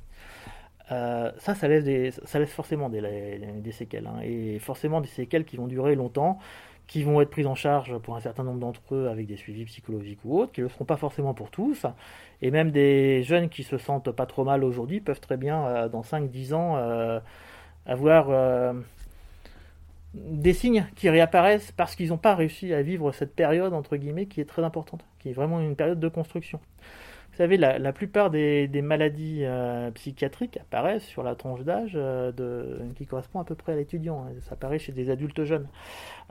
Ça, 0.90 1.34
ça 1.38 1.68
laisse, 1.68 2.20
ça 2.26 2.40
laisse 2.40 2.54
forcément 2.54 2.90
des, 2.90 3.72
séquelles. 3.72 4.08
Hein, 4.08 4.22
et 4.24 4.60
forcément 4.60 5.02
des 5.02 5.08
séquelles 5.08 5.46
qui 5.46 5.58
vont 5.58 5.68
durer 5.68 5.96
longtemps 5.96 6.40
qui 6.88 7.04
vont 7.04 7.20
être 7.22 7.30
prises 7.30 7.48
en 7.48 7.56
charge 7.56 7.98
pour 8.00 8.16
un 8.16 8.22
certain 8.22 8.44
nombre 8.44 8.60
d'entre 8.60 8.96
eux 8.96 9.10
avec 9.10 9.28
des 9.28 9.36
suivis 9.36 9.66
psychologiques 9.66 10.20
ou 10.24 10.40
autres, 10.40 10.54
qui 10.54 10.62
ne 10.62 10.66
le 10.66 10.70
seront 10.70 10.86
pas 10.86 10.96
forcément 10.96 11.34
pour 11.34 11.52
tous. 11.52 11.86
Et 12.42 12.50
même 12.50 12.72
des 12.72 13.24
jeunes 13.24 13.50
qui 13.50 13.64
se 13.64 13.78
sentent 13.78 14.12
pas 14.12 14.26
trop 14.26 14.46
mal 14.46 14.64
aujourd'hui 14.64 15.02
peuvent 15.02 15.20
très 15.20 15.38
bien, 15.38 15.66
euh, 15.66 15.90
dans 15.90 16.02
5-10 16.02 16.54
ans, 16.54 16.78
euh, 16.78 17.20
avoir, 17.86 18.28
euh, 18.30 18.74
des 20.14 20.54
signes 20.54 20.88
qui 20.96 21.10
réapparaissent 21.10 21.74
parce 21.74 21.96
qu'ils 21.96 22.10
n'ont 22.10 22.18
pas 22.18 22.36
réussi 22.36 22.74
à 22.74 22.82
vivre 22.82 23.12
cette 23.12 23.36
période, 23.36 23.74
entre 23.74 23.98
guillemets, 23.98 24.26
qui 24.26 24.40
est 24.40 24.46
très 24.46 24.64
importante, 24.64 25.04
qui 25.20 25.30
est 25.30 25.34
vraiment 25.34 25.60
une 25.60 25.76
période 25.76 26.00
de 26.00 26.08
construction. 26.08 26.60
Vous 27.38 27.44
savez, 27.44 27.58
la, 27.58 27.94
plupart 27.94 28.32
des, 28.32 28.82
maladies 28.82 29.42
euh, 29.44 29.92
psychiatriques 29.92 30.58
apparaissent 30.58 31.06
sur 31.06 31.22
la 31.22 31.36
tranche 31.36 31.62
d'âge 31.62 31.92
euh, 31.94 32.32
qui 32.96 33.06
correspond 33.06 33.40
à 33.40 33.44
peu 33.44 33.54
près 33.54 33.74
à 33.74 33.76
l'étudiant. 33.76 34.26
Hein. 34.26 34.34
Ça 34.42 34.54
apparaît 34.54 34.80
chez 34.80 34.92
des 34.92 35.12
adultes 35.12 35.44
jeunes. 35.44 35.68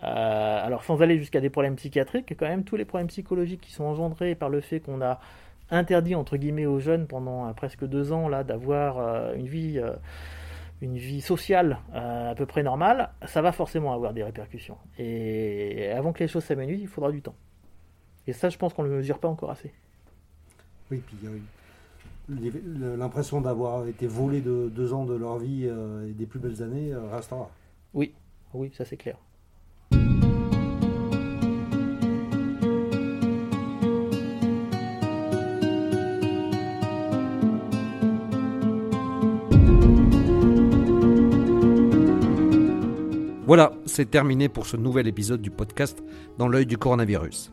Euh, 0.03 0.67
alors, 0.67 0.83
sans 0.83 1.03
aller 1.03 1.17
jusqu'à 1.17 1.41
des 1.41 1.49
problèmes 1.49 1.77
psychiatriques, 1.77 2.35
quand 2.37 2.49
même, 2.49 2.65
tous 2.65 2.75
les 2.75 2.85
problèmes 2.85 3.07
psychologiques 3.07 3.61
qui 3.61 3.71
sont 3.71 3.85
engendrés 3.85 4.35
par 4.35 4.49
le 4.49 4.61
fait 4.61 4.81
qu'on 4.81 5.01
a 5.01 5.21
interdit, 5.71 6.17
entre 6.17 6.37
guillemets, 6.39 6.67
aux 6.67 6.81
jeunes 6.81 7.07
pendant 7.07 7.55
presque 7.55 7.85
deux 7.85 8.11
ans 8.11 8.29
là 8.29 8.43
d'avoir 8.43 9.33
une 9.35 9.47
vie 9.47 9.81
une 10.81 10.97
vie 10.97 11.21
sociale 11.21 11.79
à 11.95 12.35
peu 12.35 12.47
près 12.47 12.65
normale, 12.65 13.11
ça 13.27 13.43
va 13.43 13.53
forcément 13.53 13.93
avoir 13.93 14.13
des 14.13 14.25
répercussions. 14.25 14.79
Et 14.99 15.89
avant 15.93 16.13
que 16.13 16.19
les 16.19 16.29
choses 16.29 16.43
s'amenuisent, 16.43 16.83
il 16.83 16.89
faudra 16.89 17.13
du 17.13 17.23
temps. 17.23 17.37
Et 18.27 18.33
ça, 18.33 18.49
je 18.49 18.59
pense 18.59 18.75
qu'on 18.75 18.83
ne 18.83 18.89
le 18.89 18.97
mesure 18.97 19.21
pas 19.21 19.29
encore 19.29 19.53
assez. 19.53 19.73
Oui, 20.91 21.03
puis 21.05 21.17
l'impression 22.29 23.41
d'avoir 23.41 23.87
été 23.87 24.07
volé 24.07 24.41
de 24.41 24.71
deux 24.75 24.93
ans 24.93 25.05
de 25.05 25.15
leur 25.15 25.39
vie 25.39 25.67
euh, 25.67 26.09
et 26.09 26.13
des 26.13 26.27
plus 26.27 26.39
belles 26.39 26.63
années 26.63 26.93
euh, 26.93 27.09
restera. 27.11 27.51
Oui, 27.95 28.15
oui, 28.55 28.73
ça 28.77 28.85
c'est 28.85 28.97
clair. 28.97 29.17
Voilà, 43.47 43.73
c'est 43.87 44.11
terminé 44.11 44.49
pour 44.49 44.67
ce 44.67 44.77
nouvel 44.77 45.07
épisode 45.07 45.41
du 45.41 45.53
podcast 45.53 46.03
Dans 46.37 46.49
l'œil 46.49 46.67
du 46.67 46.79
coronavirus. 46.79 47.53